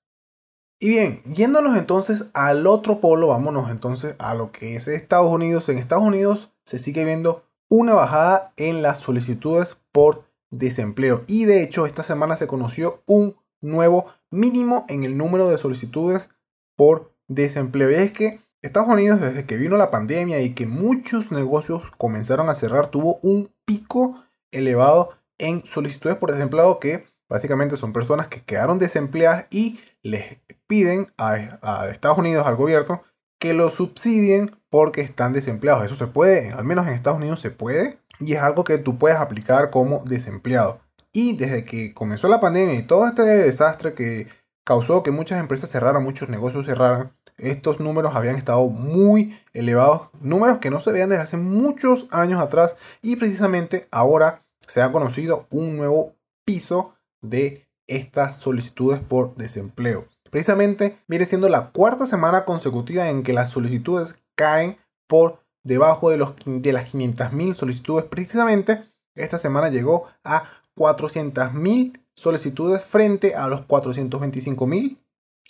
Y 0.82 0.88
bien, 0.88 1.22
yéndonos 1.24 1.76
entonces 1.76 2.24
al 2.32 2.66
otro 2.66 3.00
polo, 3.00 3.28
vámonos 3.28 3.70
entonces 3.70 4.16
a 4.18 4.34
lo 4.34 4.50
que 4.50 4.76
es 4.76 4.88
Estados 4.88 5.30
Unidos. 5.30 5.68
En 5.68 5.76
Estados 5.76 6.04
Unidos 6.04 6.50
se 6.64 6.78
sigue 6.78 7.04
viendo 7.04 7.44
una 7.68 7.92
bajada 7.92 8.54
en 8.56 8.80
las 8.80 8.98
solicitudes 8.98 9.76
por 9.92 10.24
desempleo. 10.50 11.22
Y 11.26 11.44
de 11.44 11.62
hecho, 11.62 11.84
esta 11.84 12.02
semana 12.02 12.34
se 12.34 12.46
conoció 12.46 13.02
un 13.04 13.36
nuevo 13.60 14.06
mínimo 14.30 14.86
en 14.88 15.04
el 15.04 15.18
número 15.18 15.48
de 15.50 15.58
solicitudes 15.58 16.30
por 16.76 17.12
desempleo. 17.28 17.90
Y 17.90 17.94
es 17.96 18.12
que 18.12 18.40
Estados 18.62 18.88
Unidos, 18.88 19.20
desde 19.20 19.44
que 19.44 19.58
vino 19.58 19.76
la 19.76 19.90
pandemia 19.90 20.40
y 20.40 20.54
que 20.54 20.66
muchos 20.66 21.30
negocios 21.30 21.90
comenzaron 21.90 22.48
a 22.48 22.54
cerrar, 22.54 22.86
tuvo 22.86 23.20
un 23.22 23.52
pico 23.66 24.24
elevado 24.50 25.10
en 25.36 25.64
solicitudes 25.66 26.16
por 26.16 26.32
desempleo 26.32 26.78
que 26.78 27.04
básicamente 27.28 27.76
son 27.76 27.92
personas 27.92 28.28
que 28.28 28.42
quedaron 28.42 28.78
desempleadas 28.78 29.44
y 29.50 29.78
les 30.02 30.38
piden 30.66 31.12
a, 31.16 31.86
Estados 31.88 32.18
Unidos, 32.18 32.46
al 32.46 32.56
gobierno, 32.56 33.02
que 33.38 33.54
lo 33.54 33.70
subsidien 33.70 34.56
porque 34.68 35.00
están 35.00 35.32
desempleados. 35.32 35.84
Eso 35.84 35.94
se 35.94 36.06
puede, 36.06 36.52
al 36.52 36.64
menos 36.64 36.86
en 36.86 36.94
Estados 36.94 37.18
Unidos 37.18 37.40
se 37.40 37.50
puede, 37.50 37.98
y 38.18 38.34
es 38.34 38.42
algo 38.42 38.64
que 38.64 38.78
tú 38.78 38.98
puedes 38.98 39.18
aplicar 39.18 39.70
como 39.70 40.04
desempleado. 40.04 40.80
Y 41.12 41.36
desde 41.36 41.64
que 41.64 41.92
comenzó 41.94 42.28
la 42.28 42.40
pandemia 42.40 42.74
y 42.74 42.86
todo 42.86 43.06
este 43.06 43.22
desastre 43.22 43.94
que 43.94 44.28
causó 44.64 45.02
que 45.02 45.10
muchas 45.10 45.40
empresas 45.40 45.70
cerraran, 45.70 46.04
muchos 46.04 46.28
negocios 46.28 46.66
cerraran, 46.66 47.12
estos 47.38 47.80
números 47.80 48.14
habían 48.14 48.36
estado 48.36 48.68
muy 48.68 49.38
elevados, 49.52 50.10
números 50.20 50.58
que 50.58 50.70
no 50.70 50.80
se 50.80 50.92
veían 50.92 51.08
desde 51.08 51.22
hace 51.22 51.36
muchos 51.38 52.06
años 52.10 52.40
atrás 52.40 52.76
y 53.02 53.16
precisamente 53.16 53.88
ahora 53.90 54.44
se 54.66 54.82
ha 54.82 54.92
conocido 54.92 55.46
un 55.50 55.76
nuevo 55.76 56.14
piso 56.44 56.94
de 57.22 57.66
estas 57.90 58.36
solicitudes 58.36 59.00
por 59.00 59.34
desempleo. 59.36 60.06
Precisamente 60.30 60.98
viene 61.08 61.26
siendo 61.26 61.48
la 61.48 61.70
cuarta 61.70 62.06
semana 62.06 62.44
consecutiva 62.44 63.10
en 63.10 63.22
que 63.22 63.32
las 63.32 63.50
solicitudes 63.50 64.14
caen 64.36 64.78
por 65.06 65.42
debajo 65.64 66.10
de, 66.10 66.16
los, 66.16 66.34
de 66.46 66.72
las 66.72 66.94
500.000 66.94 67.54
solicitudes. 67.54 68.06
Precisamente 68.06 68.84
esta 69.14 69.38
semana 69.38 69.68
llegó 69.68 70.06
a 70.24 70.44
400.000 70.76 72.00
solicitudes 72.14 72.82
frente 72.82 73.34
a 73.34 73.48
los 73.48 73.66
425.000 73.66 74.98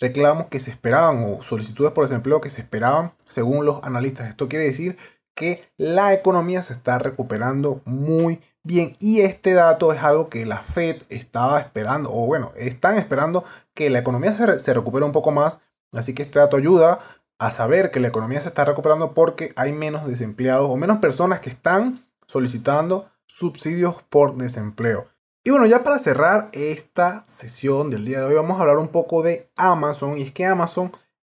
reclamos 0.01 0.47
que 0.47 0.59
se 0.59 0.71
esperaban 0.71 1.23
o 1.23 1.43
solicitudes 1.43 1.93
por 1.93 2.05
desempleo 2.05 2.41
que 2.41 2.49
se 2.49 2.61
esperaban 2.61 3.13
según 3.29 3.65
los 3.65 3.83
analistas. 3.83 4.27
Esto 4.27 4.49
quiere 4.49 4.65
decir 4.65 4.97
que 5.35 5.63
la 5.77 6.13
economía 6.13 6.63
se 6.63 6.73
está 6.73 6.97
recuperando 6.97 7.81
muy 7.85 8.41
bien 8.63 8.95
y 8.99 9.21
este 9.21 9.53
dato 9.53 9.93
es 9.93 10.03
algo 10.03 10.29
que 10.29 10.45
la 10.45 10.59
Fed 10.59 11.03
estaba 11.09 11.59
esperando 11.59 12.11
o 12.11 12.25
bueno, 12.25 12.51
están 12.55 12.97
esperando 12.97 13.43
que 13.73 13.89
la 13.89 13.99
economía 13.99 14.35
se, 14.35 14.59
se 14.59 14.73
recupere 14.73 15.05
un 15.05 15.11
poco 15.11 15.31
más. 15.31 15.59
Así 15.91 16.15
que 16.15 16.23
este 16.23 16.39
dato 16.39 16.57
ayuda 16.57 16.99
a 17.37 17.51
saber 17.51 17.91
que 17.91 17.99
la 17.99 18.07
economía 18.07 18.39
se 18.39 18.49
está 18.49 18.65
recuperando 18.65 19.13
porque 19.13 19.51
hay 19.55 19.73
menos 19.73 20.07
desempleados 20.07 20.69
o 20.69 20.77
menos 20.77 20.99
personas 20.99 21.39
que 21.39 21.49
están 21.49 22.05
solicitando 22.27 23.09
subsidios 23.25 24.03
por 24.03 24.35
desempleo. 24.35 25.07
Y 25.43 25.49
bueno, 25.49 25.65
ya 25.65 25.83
para 25.83 25.97
cerrar 25.97 26.49
esta 26.53 27.23
sesión 27.25 27.89
del 27.89 28.05
día 28.05 28.19
de 28.19 28.25
hoy 28.25 28.35
vamos 28.35 28.57
a 28.57 28.61
hablar 28.61 28.77
un 28.77 28.89
poco 28.89 29.23
de 29.23 29.49
Amazon. 29.55 30.19
Y 30.19 30.21
es 30.21 30.31
que 30.31 30.45
Amazon 30.45 30.91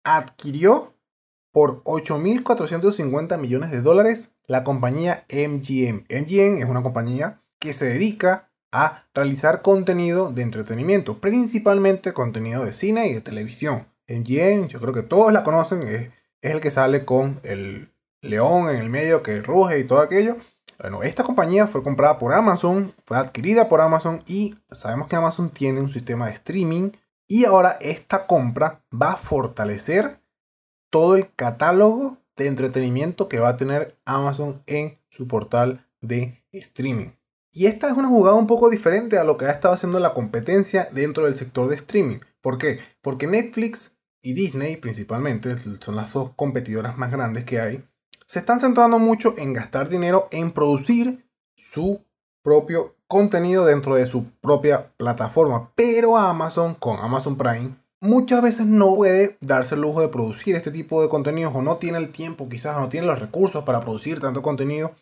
adquirió 0.05 0.93
por 1.53 1.83
8.450 1.85 3.39
millones 3.39 3.71
de 3.71 3.81
dólares 3.81 4.31
la 4.47 4.65
compañía 4.65 5.25
MGM. 5.31 6.05
MGM 6.09 6.57
es 6.59 6.69
una 6.69 6.83
compañía 6.83 7.41
que 7.59 7.73
se 7.73 7.87
dedica 7.87 8.51
a 8.73 9.05
realizar 9.15 9.63
contenido 9.63 10.31
de 10.31 10.43
entretenimiento, 10.43 11.19
principalmente 11.19 12.13
contenido 12.13 12.65
de 12.65 12.73
cine 12.73 13.09
y 13.09 13.15
de 13.15 13.21
televisión. 13.21 13.87
MGM, 14.09 14.69
yo 14.69 14.81
creo 14.81 14.93
que 14.93 15.03
todos 15.03 15.33
la 15.33 15.45
conocen, 15.45 15.83
es, 15.83 16.11
es 16.43 16.51
el 16.53 16.61
que 16.61 16.71
sale 16.71 17.05
con 17.05 17.41
el 17.43 17.91
león 18.21 18.69
en 18.69 18.77
el 18.77 18.91
medio 18.91 19.23
que 19.23 19.41
ruge 19.41 19.79
y 19.79 19.85
todo 19.85 20.01
aquello. 20.01 20.37
Bueno, 20.81 21.03
esta 21.05 21.23
compañía 21.23 21.69
fue 21.69 21.83
comprada 21.83 22.19
por 22.19 22.35
Amazon, 22.35 22.95
fue 23.07 23.17
adquirida 23.17 23.69
por 23.69 23.81
Amazon 23.81 24.23
y 24.27 24.57
sabemos 24.73 25.07
que 25.07 25.17
Amazon 25.17 25.51
tiene 25.51 25.81
un 25.81 25.89
sistema 25.89 26.27
de 26.27 26.33
streaming 26.33 26.91
y 27.29 27.45
ahora 27.45 27.79
esta 27.81 28.27
compra 28.27 28.83
va 28.93 29.13
a 29.13 29.17
fortalecer 29.17 30.19
todo 30.91 31.17
el 31.17 31.33
catálogo 31.35 32.19
de 32.37 32.47
entretenimiento 32.47 33.29
que 33.29 33.39
va 33.39 33.51
a 33.51 33.57
tener 33.57 33.97
Amazon 34.05 34.63
en 34.67 34.99
su 35.09 35.29
portal 35.29 35.87
de 36.01 36.43
streaming. 36.53 37.11
Y 37.53 37.67
esta 37.67 37.89
es 37.89 37.97
una 37.97 38.09
jugada 38.09 38.37
un 38.37 38.47
poco 38.47 38.69
diferente 38.69 39.19
a 39.19 39.25
lo 39.25 39.37
que 39.37 39.45
ha 39.47 39.53
estado 39.53 39.75
haciendo 39.75 40.01
la 40.01 40.11
competencia 40.11 40.89
dentro 40.93 41.27
del 41.27 41.37
sector 41.37 41.69
de 41.69 41.77
streaming. 41.77 42.19
¿Por 42.41 42.59
qué? 42.59 42.81
Porque 43.01 43.27
Netflix 43.27 43.97
y 44.21 44.33
Disney 44.33 44.77
principalmente 44.77 45.57
son 45.81 45.97
las 45.97 46.13
dos 46.13 46.33
competidoras 46.35 46.99
más 46.99 47.13
grandes 47.13 47.45
que 47.45 47.61
hay 47.61 47.85
se 48.27 48.39
están 48.39 48.61
centrando 48.61 48.99
mucho 48.99 49.35
en 49.39 49.53
gastar 49.53 49.89
dinero 49.89 50.29
en 50.31 50.53
producir 50.53 51.29
su 51.57 52.05
propio 52.43 52.97
contenido 53.07 53.65
dentro 53.65 53.95
de 53.95 54.07
su 54.07 54.31
propia 54.41 54.93
plataforma. 54.97 55.73
Pero 55.75 56.17
Amazon, 56.17 56.75
con 56.75 56.99
Amazon 56.99 57.37
Prime, 57.37 57.77
muchas 58.05 58.43
veces 58.43 58.67
no 58.67 58.97
puede 58.97 59.39
darse 59.41 59.75
el 59.75 59.81
lujo 59.81 60.03
de 60.03 60.09
producir 60.09 60.55
este 60.55 60.71
tipo 60.71 61.01
de 61.01 61.09
contenidos 61.09 61.55
o 61.55 61.63
no 61.63 61.79
tiene 61.79 61.97
el 61.97 62.13
tiempo, 62.13 62.51
quizás 62.51 62.79
no 62.79 62.91
tiene 62.91 63.07
los 63.07 63.19
recursos 63.19 63.65
para 63.65 63.81
producir 63.81 64.21
tanto 64.21 64.43
contenido 64.43 64.95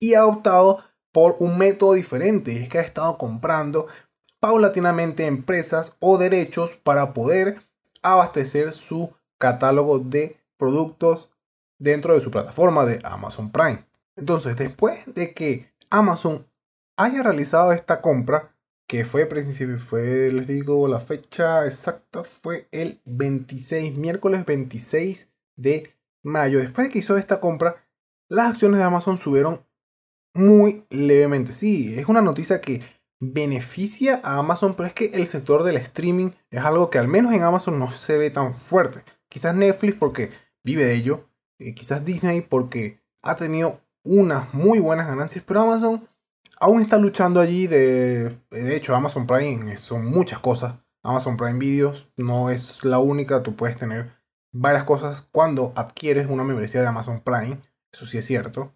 y 0.00 0.14
ha 0.14 0.24
optado 0.24 0.82
por 1.12 1.36
un 1.38 1.58
método 1.58 1.92
diferente 1.92 2.52
y 2.52 2.58
es 2.58 2.68
que 2.70 2.78
ha 2.78 2.82
estado 2.82 3.18
comprando 3.18 3.88
paulatinamente 4.40 5.26
empresas 5.26 5.96
o 6.00 6.16
derechos 6.16 6.72
para 6.82 7.12
poder 7.12 7.60
abastecer 8.02 8.72
su 8.72 9.12
catálogo 9.36 9.98
de 9.98 10.38
productos 10.56 11.30
dentro 11.78 12.14
de 12.14 12.20
su 12.20 12.30
plataforma 12.30 12.86
de 12.86 13.00
Amazon 13.04 13.50
Prime. 13.50 13.84
Entonces, 14.16 14.56
después 14.56 15.00
de 15.06 15.34
que 15.34 15.70
Amazon 15.90 16.46
haya 16.96 17.22
realizado 17.22 17.72
esta 17.72 18.00
compra, 18.00 18.55
que 18.86 19.04
fue, 19.04 19.28
fue, 19.78 20.30
les 20.32 20.46
digo, 20.46 20.86
la 20.88 21.00
fecha 21.00 21.66
exacta 21.66 22.24
fue 22.24 22.68
el 22.70 23.00
26, 23.04 23.98
miércoles 23.98 24.46
26 24.46 25.28
de 25.56 25.94
mayo. 26.22 26.60
Después 26.60 26.86
de 26.86 26.92
que 26.92 27.00
hizo 27.00 27.16
esta 27.16 27.40
compra, 27.40 27.76
las 28.28 28.50
acciones 28.50 28.78
de 28.78 28.84
Amazon 28.84 29.18
subieron 29.18 29.64
muy 30.34 30.84
levemente. 30.90 31.52
Sí, 31.52 31.98
es 31.98 32.06
una 32.06 32.22
noticia 32.22 32.60
que 32.60 32.82
beneficia 33.18 34.20
a 34.22 34.38
Amazon, 34.38 34.74
pero 34.74 34.86
es 34.86 34.94
que 34.94 35.06
el 35.06 35.26
sector 35.26 35.62
del 35.62 35.76
streaming 35.78 36.30
es 36.50 36.62
algo 36.62 36.90
que 36.90 36.98
al 36.98 37.08
menos 37.08 37.32
en 37.32 37.42
Amazon 37.42 37.78
no 37.78 37.90
se 37.90 38.18
ve 38.18 38.30
tan 38.30 38.54
fuerte. 38.56 39.02
Quizás 39.28 39.54
Netflix 39.54 39.96
porque 39.98 40.30
vive 40.62 40.84
de 40.84 40.94
ello, 40.94 41.28
eh, 41.58 41.74
quizás 41.74 42.04
Disney 42.04 42.42
porque 42.42 43.00
ha 43.22 43.36
tenido 43.36 43.80
unas 44.04 44.52
muy 44.54 44.78
buenas 44.78 45.06
ganancias, 45.06 45.44
pero 45.46 45.62
Amazon 45.62 46.08
aún 46.58 46.82
está 46.82 46.98
luchando 46.98 47.40
allí. 47.40 47.66
De, 47.66 48.38
de 48.50 48.76
hecho, 48.76 48.94
Amazon 48.94 49.26
Prime 49.26 49.76
son 49.76 50.04
muchas 50.06 50.38
cosas. 50.38 50.74
Amazon 51.02 51.36
Prime 51.36 51.58
Videos 51.58 52.10
no 52.16 52.50
es 52.50 52.84
la 52.84 52.98
única, 52.98 53.42
tú 53.42 53.54
puedes 53.54 53.76
tener 53.76 54.10
varias 54.52 54.84
cosas 54.84 55.28
cuando 55.30 55.72
adquieres 55.76 56.28
una 56.28 56.42
membresía 56.42 56.80
de 56.80 56.88
Amazon 56.88 57.20
Prime, 57.20 57.60
eso 57.92 58.06
sí 58.06 58.18
es 58.18 58.24
cierto. 58.24 58.72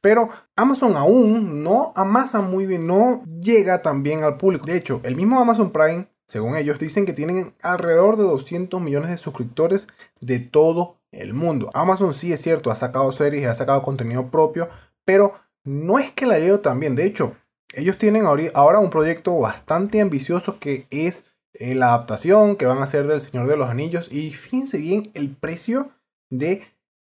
Pero 0.00 0.30
Amazon 0.56 0.96
aún 0.96 1.62
no 1.62 1.92
amasa 1.94 2.40
muy 2.40 2.66
bien, 2.66 2.86
no 2.86 3.22
llega 3.24 3.82
tan 3.82 4.02
bien 4.02 4.24
al 4.24 4.38
público. 4.38 4.66
De 4.66 4.76
hecho, 4.76 5.00
el 5.04 5.14
mismo 5.14 5.38
Amazon 5.38 5.70
Prime, 5.70 6.08
según 6.26 6.56
ellos, 6.56 6.78
dicen 6.78 7.04
que 7.04 7.12
tienen 7.12 7.54
alrededor 7.62 8.16
de 8.16 8.24
200 8.24 8.80
millones 8.80 9.10
de 9.10 9.18
suscriptores 9.18 9.88
de 10.20 10.40
todo 10.40 11.00
el 11.12 11.34
mundo. 11.34 11.68
Amazon 11.74 12.14
sí 12.14 12.32
es 12.32 12.40
cierto, 12.40 12.70
ha 12.70 12.76
sacado 12.76 13.12
series 13.12 13.46
ha 13.46 13.54
sacado 13.54 13.82
contenido 13.82 14.30
propio, 14.30 14.70
pero 15.04 15.34
no 15.70 16.00
es 16.00 16.10
que 16.10 16.26
la 16.26 16.38
lleve 16.38 16.58
tan 16.58 16.80
bien. 16.80 16.96
De 16.96 17.06
hecho, 17.06 17.36
ellos 17.72 17.96
tienen 17.96 18.24
ahora 18.26 18.80
un 18.80 18.90
proyecto 18.90 19.38
bastante 19.38 20.00
ambicioso 20.00 20.58
que 20.58 20.86
es 20.90 21.24
eh, 21.52 21.76
la 21.76 21.94
adaptación 21.94 22.56
que 22.56 22.66
van 22.66 22.78
a 22.78 22.84
hacer 22.84 23.06
del 23.06 23.20
Señor 23.20 23.46
de 23.46 23.56
los 23.56 23.70
Anillos. 23.70 24.08
Y 24.10 24.32
fíjense 24.32 24.78
bien 24.78 25.04
el 25.14 25.30
precio 25.30 25.90
de 26.28 26.64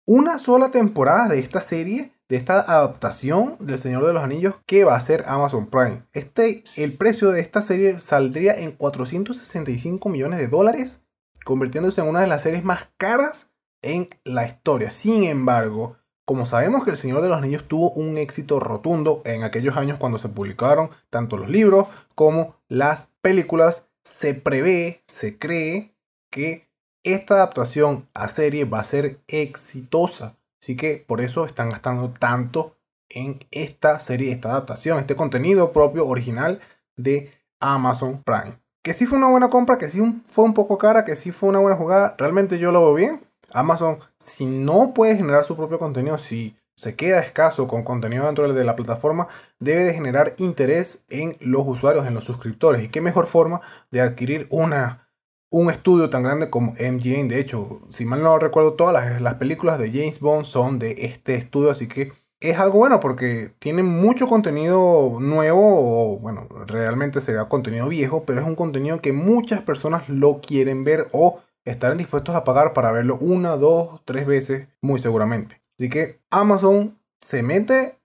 una 0.06 0.38
sola 0.38 0.70
temporada 0.70 1.28
de 1.28 1.40
esta 1.40 1.60
serie, 1.60 2.12
de 2.28 2.36
esta 2.36 2.60
adaptación 2.60 3.56
del 3.58 3.78
Señor 3.78 4.06
de 4.06 4.12
los 4.12 4.22
Anillos 4.22 4.54
que 4.64 4.84
va 4.84 4.94
a 4.94 5.00
ser 5.00 5.24
Amazon 5.26 5.66
Prime. 5.66 6.04
Este, 6.12 6.62
el 6.76 6.96
precio 6.96 7.32
de 7.32 7.40
esta 7.40 7.62
serie 7.62 8.00
saldría 8.00 8.54
en 8.54 8.72
465 8.72 10.08
millones 10.08 10.38
de 10.38 10.46
dólares, 10.46 11.00
convirtiéndose 11.44 12.00
en 12.00 12.06
una 12.06 12.20
de 12.20 12.28
las 12.28 12.42
series 12.42 12.62
más 12.62 12.90
caras 12.96 13.48
en 13.82 14.08
la 14.22 14.46
historia. 14.46 14.90
Sin 14.90 15.24
embargo, 15.24 15.96
como 16.24 16.46
sabemos 16.46 16.84
que 16.84 16.90
El 16.90 16.96
Señor 16.96 17.20
de 17.20 17.28
los 17.28 17.38
Anillos 17.38 17.64
tuvo 17.64 17.90
un 17.92 18.16
éxito 18.16 18.60
rotundo 18.60 19.22
en 19.24 19.42
aquellos 19.42 19.76
años 19.76 19.98
cuando 19.98 20.18
se 20.18 20.28
publicaron 20.28 20.90
tanto 21.10 21.36
los 21.36 21.48
libros 21.48 21.88
como 22.14 22.56
las 22.68 23.08
películas, 23.20 23.88
se 24.04 24.34
prevé, 24.34 25.02
se 25.06 25.38
cree 25.38 25.94
que 26.30 26.68
esta 27.04 27.34
adaptación 27.34 28.08
a 28.14 28.28
serie 28.28 28.64
va 28.64 28.80
a 28.80 28.84
ser 28.84 29.20
exitosa. 29.26 30.36
Así 30.60 30.76
que 30.76 31.04
por 31.06 31.20
eso 31.20 31.44
están 31.44 31.70
gastando 31.70 32.10
tanto 32.10 32.76
en 33.08 33.40
esta 33.50 33.98
serie, 34.00 34.32
esta 34.32 34.50
adaptación, 34.50 34.98
este 34.98 35.16
contenido 35.16 35.72
propio 35.72 36.06
original 36.06 36.60
de 36.96 37.32
Amazon 37.60 38.22
Prime. 38.22 38.58
Que 38.82 38.94
sí 38.94 39.06
fue 39.06 39.18
una 39.18 39.28
buena 39.28 39.50
compra, 39.50 39.78
que 39.78 39.90
sí 39.90 40.00
fue 40.24 40.44
un 40.44 40.54
poco 40.54 40.78
cara, 40.78 41.04
que 41.04 41.16
sí 41.16 41.32
fue 41.32 41.48
una 41.48 41.58
buena 41.58 41.76
jugada, 41.76 42.14
realmente 42.18 42.58
yo 42.58 42.72
lo 42.72 42.80
veo 42.80 42.94
bien. 42.94 43.20
Amazon, 43.54 43.98
si 44.18 44.46
no 44.46 44.92
puede 44.94 45.16
generar 45.16 45.44
su 45.44 45.56
propio 45.56 45.78
contenido, 45.78 46.18
si 46.18 46.56
se 46.74 46.96
queda 46.96 47.20
escaso 47.20 47.68
con 47.68 47.84
contenido 47.84 48.26
dentro 48.26 48.52
de 48.52 48.64
la 48.64 48.76
plataforma, 48.76 49.28
debe 49.60 49.84
de 49.84 49.94
generar 49.94 50.34
interés 50.38 51.04
en 51.08 51.36
los 51.40 51.66
usuarios, 51.66 52.06
en 52.06 52.14
los 52.14 52.24
suscriptores. 52.24 52.82
Y 52.82 52.88
qué 52.88 53.00
mejor 53.00 53.26
forma 53.26 53.60
de 53.90 54.00
adquirir 54.00 54.46
una, 54.50 55.08
un 55.50 55.70
estudio 55.70 56.10
tan 56.10 56.22
grande 56.22 56.50
como 56.50 56.72
MGM. 56.72 57.28
De 57.28 57.40
hecho, 57.40 57.82
si 57.90 58.04
mal 58.04 58.22
no 58.22 58.38
recuerdo, 58.38 58.74
todas 58.74 58.94
las, 58.94 59.22
las 59.22 59.34
películas 59.34 59.78
de 59.78 59.90
James 59.90 60.18
Bond 60.18 60.46
son 60.46 60.78
de 60.78 61.06
este 61.06 61.34
estudio, 61.34 61.70
así 61.70 61.88
que 61.88 62.12
es 62.42 62.58
algo 62.58 62.78
bueno 62.78 62.98
porque 62.98 63.52
tiene 63.60 63.84
mucho 63.84 64.26
contenido 64.26 65.18
nuevo 65.20 66.14
o 66.14 66.18
bueno, 66.18 66.48
realmente 66.66 67.20
será 67.20 67.44
contenido 67.44 67.88
viejo, 67.88 68.24
pero 68.24 68.40
es 68.40 68.46
un 68.46 68.56
contenido 68.56 69.00
que 69.00 69.12
muchas 69.12 69.62
personas 69.62 70.08
lo 70.08 70.40
quieren 70.40 70.82
ver 70.82 71.08
o 71.12 71.40
estarán 71.64 71.98
dispuestos 71.98 72.34
a 72.34 72.44
pagar 72.44 72.72
para 72.72 72.92
verlo 72.92 73.16
una, 73.18 73.56
dos, 73.56 74.02
tres 74.04 74.26
veces 74.26 74.68
muy 74.80 75.00
seguramente. 75.00 75.60
Así 75.78 75.88
que 75.88 76.20
Amazon 76.30 76.98
se 77.20 77.42
mete 77.42 77.98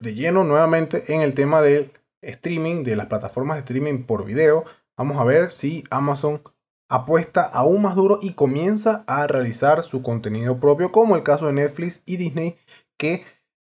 de 0.00 0.14
lleno 0.14 0.44
nuevamente 0.44 1.12
en 1.12 1.22
el 1.22 1.34
tema 1.34 1.62
del 1.62 1.92
streaming, 2.22 2.84
de 2.84 2.96
las 2.96 3.06
plataformas 3.06 3.56
de 3.56 3.60
streaming 3.60 4.04
por 4.04 4.24
video. 4.24 4.64
Vamos 4.96 5.18
a 5.18 5.24
ver 5.24 5.50
si 5.50 5.84
Amazon 5.90 6.42
apuesta 6.88 7.42
aún 7.42 7.82
más 7.82 7.96
duro 7.96 8.18
y 8.22 8.32
comienza 8.32 9.04
a 9.06 9.26
realizar 9.26 9.84
su 9.84 10.02
contenido 10.02 10.58
propio, 10.58 10.90
como 10.90 11.16
el 11.16 11.22
caso 11.22 11.46
de 11.46 11.52
Netflix 11.52 12.02
y 12.06 12.16
Disney, 12.16 12.56
que 12.96 13.24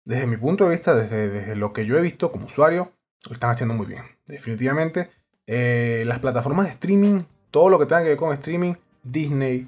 desde 0.06 0.28
mi 0.28 0.38
punto 0.38 0.66
de 0.66 0.72
vista, 0.72 0.96
desde, 0.96 1.56
lo 1.56 1.74
que 1.74 1.86
yo 1.86 1.98
he 1.98 2.02
visto 2.02 2.32
como 2.32 2.46
usuario, 2.46 2.94
lo 3.28 3.34
están 3.34 3.50
haciendo 3.50 3.74
muy 3.74 3.88
bien. 3.88 4.04
Definitivamente, 4.26 5.10
eh, 5.48 6.04
las 6.06 6.20
plataformas 6.20 6.68
de 6.68 6.74
streaming, 6.74 7.24
todo 7.52 7.70
lo 7.70 7.80
que 7.80 7.86
tenga 7.86 8.04
que 8.04 8.10
ver 8.10 8.18
con 8.18 8.34
streaming, 8.34 8.76
Disney, 9.12 9.68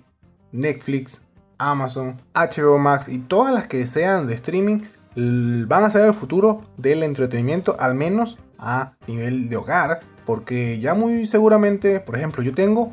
Netflix, 0.52 1.22
Amazon, 1.58 2.22
HBO 2.34 2.78
Max 2.78 3.10
y 3.10 3.20
todas 3.20 3.54
las 3.54 3.68
que 3.68 3.86
sean 3.86 4.28
de 4.28 4.36
streaming, 4.36 4.82
van 5.16 5.84
a 5.84 5.90
ser 5.90 6.06
el 6.06 6.14
futuro 6.14 6.62
del 6.78 7.04
entretenimiento, 7.04 7.76
al 7.80 7.96
menos 7.96 8.38
a 8.58 8.94
nivel 9.08 9.50
de 9.50 9.58
hogar, 9.58 10.00
porque 10.26 10.80
ya 10.80 10.94
muy 10.94 11.26
seguramente, 11.26 12.00
por 12.00 12.18
ejemplo, 12.18 12.44
yo 12.44 12.54
tengo, 12.54 12.92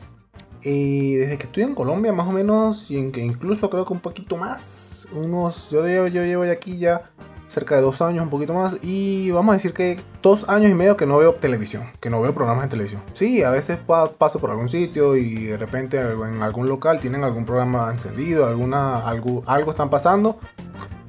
eh, 0.62 1.16
desde 1.18 1.38
que 1.38 1.44
estoy 1.44 1.62
en 1.64 1.74
Colombia 1.74 2.12
más 2.12 2.28
o 2.28 2.32
menos, 2.32 2.90
y 2.90 2.98
en 2.98 3.12
que 3.12 3.20
incluso 3.20 3.70
creo 3.70 3.85
que 3.85 3.92
un 3.92 4.00
poquito 4.00 4.37
más, 4.37 5.06
unos, 5.12 5.70
yo, 5.70 5.87
yo, 5.87 6.24
llevo 6.24 6.42
aquí 6.44 6.78
ya 6.78 7.11
cerca 7.48 7.76
de 7.76 7.82
dos 7.82 8.02
años, 8.02 8.22
un 8.22 8.30
poquito 8.30 8.52
más, 8.52 8.76
y 8.82 9.30
vamos 9.30 9.52
a 9.52 9.56
decir 9.56 9.72
que 9.72 9.98
dos 10.22 10.48
años 10.48 10.70
y 10.70 10.74
medio 10.74 10.96
que 10.96 11.06
no 11.06 11.18
veo 11.18 11.35
televisión, 11.35 11.85
que 12.00 12.11
no 12.11 12.20
veo 12.20 12.35
programas 12.35 12.64
de 12.64 12.70
televisión. 12.70 13.02
Sí, 13.14 13.42
a 13.42 13.50
veces 13.50 13.78
paso 14.18 14.38
por 14.38 14.50
algún 14.50 14.68
sitio 14.68 15.16
y 15.16 15.46
de 15.46 15.56
repente 15.56 16.00
en 16.00 16.42
algún 16.42 16.68
local 16.68 17.00
tienen 17.00 17.24
algún 17.24 17.44
programa 17.44 17.90
encendido, 17.92 18.46
alguna, 18.46 19.06
algo, 19.06 19.42
algo 19.46 19.70
están 19.70 19.90
pasando, 19.90 20.38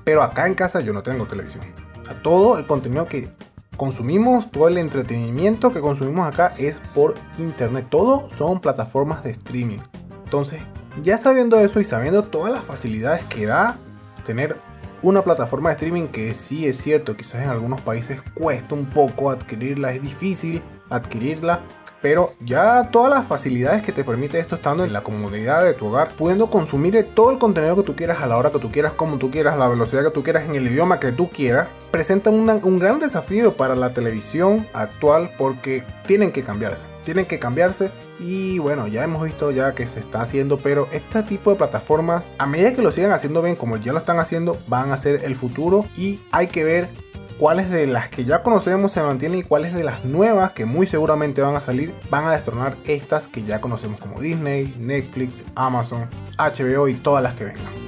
pero 0.04 0.24
acá 0.24 0.48
en 0.48 0.56
casa 0.56 0.80
yo 0.80 0.94
no 0.94 1.04
tengo 1.04 1.26
televisión. 1.26 1.66
O 2.02 2.06
sea, 2.06 2.22
todo 2.22 2.58
el 2.58 2.66
contenido 2.66 3.06
que 3.06 3.30
consumimos, 3.78 4.52
todo 4.52 4.68
el 4.68 4.78
entretenimiento 4.78 5.72
que 5.72 5.82
consumimos 5.82 6.28
acá 6.28 6.54
es 6.58 6.80
por 6.94 7.16
internet. 7.38 7.88
Todo 7.90 8.30
son 8.30 8.60
plataformas 8.60 9.24
de 9.24 9.32
streaming. 9.32 9.80
Entonces, 10.24 10.62
ya 11.04 11.18
sabiendo 11.18 11.60
eso 11.60 11.80
y 11.80 11.86
sabiendo 11.86 12.24
todas 12.24 12.52
las 12.52 12.64
facilidades 12.64 13.24
que 13.26 13.46
da 13.46 13.78
tener 14.26 14.58
una 15.08 15.22
plataforma 15.22 15.70
de 15.70 15.76
streaming 15.76 16.08
que 16.08 16.34
sí 16.34 16.68
es 16.68 16.82
cierto, 16.82 17.16
quizás 17.16 17.42
en 17.42 17.48
algunos 17.48 17.80
países 17.80 18.22
cuesta 18.34 18.76
un 18.76 18.88
poco 18.88 19.30
adquirirla, 19.30 19.94
es 19.94 20.02
difícil 20.02 20.62
adquirirla, 20.90 21.62
pero 22.02 22.32
ya 22.40 22.90
todas 22.92 23.10
las 23.10 23.28
facilidades 23.28 23.84
que 23.84 23.92
te 23.92 24.04
permite 24.04 24.40
esto 24.40 24.56
estando 24.56 24.84
en 24.84 24.94
la 24.94 25.04
comodidad 25.04 25.64
de 25.64 25.74
tu 25.74 25.88
hogar, 25.88 26.10
pudiendo 26.18 26.50
consumir 26.50 27.08
todo 27.14 27.32
el 27.32 27.38
contenido 27.38 27.76
que 27.76 27.84
tú 27.84 27.96
quieras 27.96 28.22
a 28.22 28.28
la 28.28 28.38
hora 28.38 28.52
que 28.52 28.60
tú 28.60 28.72
quieras, 28.72 28.94
como 28.94 29.18
tú 29.18 29.32
quieras, 29.32 29.58
la 29.58 29.68
velocidad 29.68 30.04
que 30.04 30.12
tú 30.12 30.24
quieras, 30.24 30.46
en 30.46 30.56
el 30.56 30.68
idioma 30.68 31.00
que 31.00 31.12
tú 31.12 31.30
quieras, 31.30 31.68
presenta 31.92 32.30
un 32.30 32.80
gran 32.80 33.00
desafío 33.00 33.54
para 33.54 33.76
la 33.76 33.90
televisión 33.90 34.68
actual 34.74 35.32
porque 35.38 35.84
tienen 36.06 36.32
que 36.32 36.44
cambiarse. 36.44 36.86
Tienen 37.04 37.26
que 37.26 37.40
cambiarse 37.40 37.90
y 38.20 38.60
bueno, 38.60 38.88
ya 38.88 39.04
hemos 39.04 39.24
visto 39.24 39.52
ya 39.52 39.74
que 39.74 39.88
se 39.88 40.00
está 40.00 40.22
haciendo, 40.22 40.58
pero 40.58 40.90
este 40.92 41.24
tipo 41.24 41.52
de 41.52 41.56
plataformas, 41.56 42.28
a 42.38 42.46
medida 42.46 42.74
que 42.74 42.82
lo 42.82 42.92
sigan 42.92 43.12
haciendo 43.12 43.42
bien, 43.42 43.56
como 43.56 43.78
ya 43.78 43.94
lo 43.94 44.00
están 44.00 44.20
haciendo, 44.20 44.58
van 44.68 44.92
a 44.92 44.98
ser 44.98 45.24
el 45.24 45.36
futuro 45.36 45.86
y 45.96 46.20
hay 46.32 46.48
que 46.48 46.64
ver 46.64 46.90
cuáles 47.38 47.70
de 47.70 47.88
las 47.88 48.10
que 48.10 48.26
ya 48.26 48.42
conocemos 48.42 48.92
se 48.92 49.02
mantienen 49.02 49.40
y 49.40 49.44
cuáles 49.44 49.74
de 49.74 49.84
las 49.84 50.04
nuevas 50.06 50.52
que 50.54 50.66
muy 50.66 50.88
seguramente 50.88 51.42
van 51.42 51.56
a 51.56 51.62
salir 51.62 51.94
van 52.10 52.26
a 52.26 52.32
destronar 52.32 52.78
estas 52.86 53.28
que 53.28 53.44
ya 53.44 53.62
conocemos 53.62 54.00
como 54.00 54.20
Disney, 54.20 54.76
Netflix, 54.80 55.46
Amazon, 55.56 56.10
HBO 56.38 56.88
y 56.88 56.96
todas 56.96 57.24
las 57.24 57.36
que 57.36 57.46
vengan. 57.46 57.88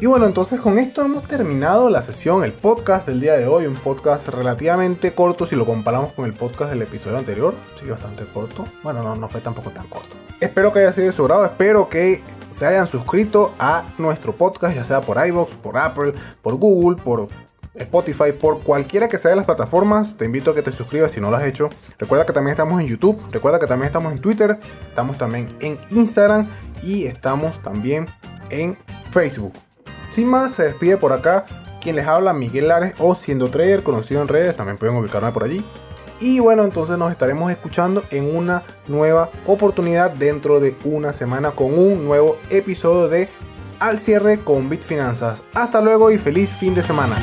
Y 0.00 0.06
bueno, 0.06 0.26
entonces 0.26 0.60
con 0.60 0.78
esto 0.78 1.02
hemos 1.02 1.22
terminado 1.22 1.88
la 1.88 2.02
sesión, 2.02 2.44
el 2.44 2.52
podcast 2.52 3.06
del 3.06 3.20
día 3.20 3.38
de 3.38 3.46
hoy, 3.46 3.66
un 3.66 3.74
podcast 3.74 4.28
relativamente 4.28 5.14
corto 5.14 5.46
si 5.46 5.56
lo 5.56 5.64
comparamos 5.64 6.12
con 6.12 6.26
el 6.26 6.34
podcast 6.34 6.70
del 6.70 6.82
episodio 6.82 7.16
anterior, 7.16 7.54
sí, 7.80 7.88
bastante 7.88 8.26
corto. 8.26 8.64
Bueno, 8.82 9.02
no, 9.02 9.16
no 9.16 9.28
fue 9.30 9.40
tampoco 9.40 9.70
tan 9.70 9.86
corto. 9.86 10.14
Espero 10.40 10.74
que 10.74 10.80
haya 10.80 10.92
sido 10.92 11.06
de 11.06 11.12
su 11.12 11.24
grado, 11.24 11.46
espero 11.46 11.88
que 11.88 12.22
se 12.54 12.66
hayan 12.66 12.86
suscrito 12.86 13.52
a 13.58 13.84
nuestro 13.98 14.36
podcast, 14.36 14.76
ya 14.76 14.84
sea 14.84 15.00
por 15.00 15.24
iVoox, 15.26 15.54
por 15.56 15.76
Apple, 15.76 16.12
por 16.40 16.54
Google, 16.54 17.02
por 17.02 17.28
Spotify, 17.74 18.30
por 18.30 18.60
cualquiera 18.60 19.08
que 19.08 19.18
sea 19.18 19.32
de 19.32 19.36
las 19.36 19.46
plataformas, 19.46 20.16
te 20.16 20.24
invito 20.24 20.52
a 20.52 20.54
que 20.54 20.62
te 20.62 20.70
suscribas 20.70 21.10
si 21.10 21.20
no 21.20 21.30
lo 21.30 21.36
has 21.36 21.44
hecho. 21.44 21.68
Recuerda 21.98 22.24
que 22.24 22.32
también 22.32 22.52
estamos 22.52 22.80
en 22.80 22.86
YouTube, 22.86 23.20
recuerda 23.32 23.58
que 23.58 23.66
también 23.66 23.88
estamos 23.88 24.12
en 24.12 24.20
Twitter, 24.20 24.60
estamos 24.88 25.18
también 25.18 25.48
en 25.58 25.78
Instagram 25.90 26.46
y 26.82 27.06
estamos 27.06 27.60
también 27.60 28.06
en 28.50 28.78
Facebook. 29.10 29.54
Sin 30.12 30.28
más, 30.28 30.52
se 30.52 30.62
despide 30.62 30.96
por 30.96 31.12
acá 31.12 31.46
quien 31.80 31.96
les 31.96 32.06
habla, 32.06 32.32
Miguel 32.32 32.68
Lares 32.68 32.94
o 32.98 33.16
Siendo 33.16 33.50
Trader, 33.50 33.82
conocido 33.82 34.22
en 34.22 34.28
redes, 34.28 34.54
también 34.54 34.78
pueden 34.78 34.94
ubicarme 34.94 35.32
por 35.32 35.42
allí. 35.42 35.64
Y 36.20 36.38
bueno, 36.38 36.64
entonces 36.64 36.96
nos 36.96 37.10
estaremos 37.10 37.50
escuchando 37.50 38.02
en 38.10 38.36
una 38.36 38.62
nueva 38.88 39.30
oportunidad 39.46 40.10
dentro 40.10 40.60
de 40.60 40.76
una 40.84 41.12
semana 41.12 41.50
con 41.52 41.76
un 41.78 42.04
nuevo 42.04 42.36
episodio 42.50 43.08
de 43.08 43.28
Al 43.80 44.00
cierre 44.00 44.38
con 44.38 44.68
Bitfinanzas. 44.70 45.42
Hasta 45.54 45.80
luego 45.80 46.10
y 46.10 46.18
feliz 46.18 46.50
fin 46.50 46.74
de 46.74 46.82
semana. 46.82 47.16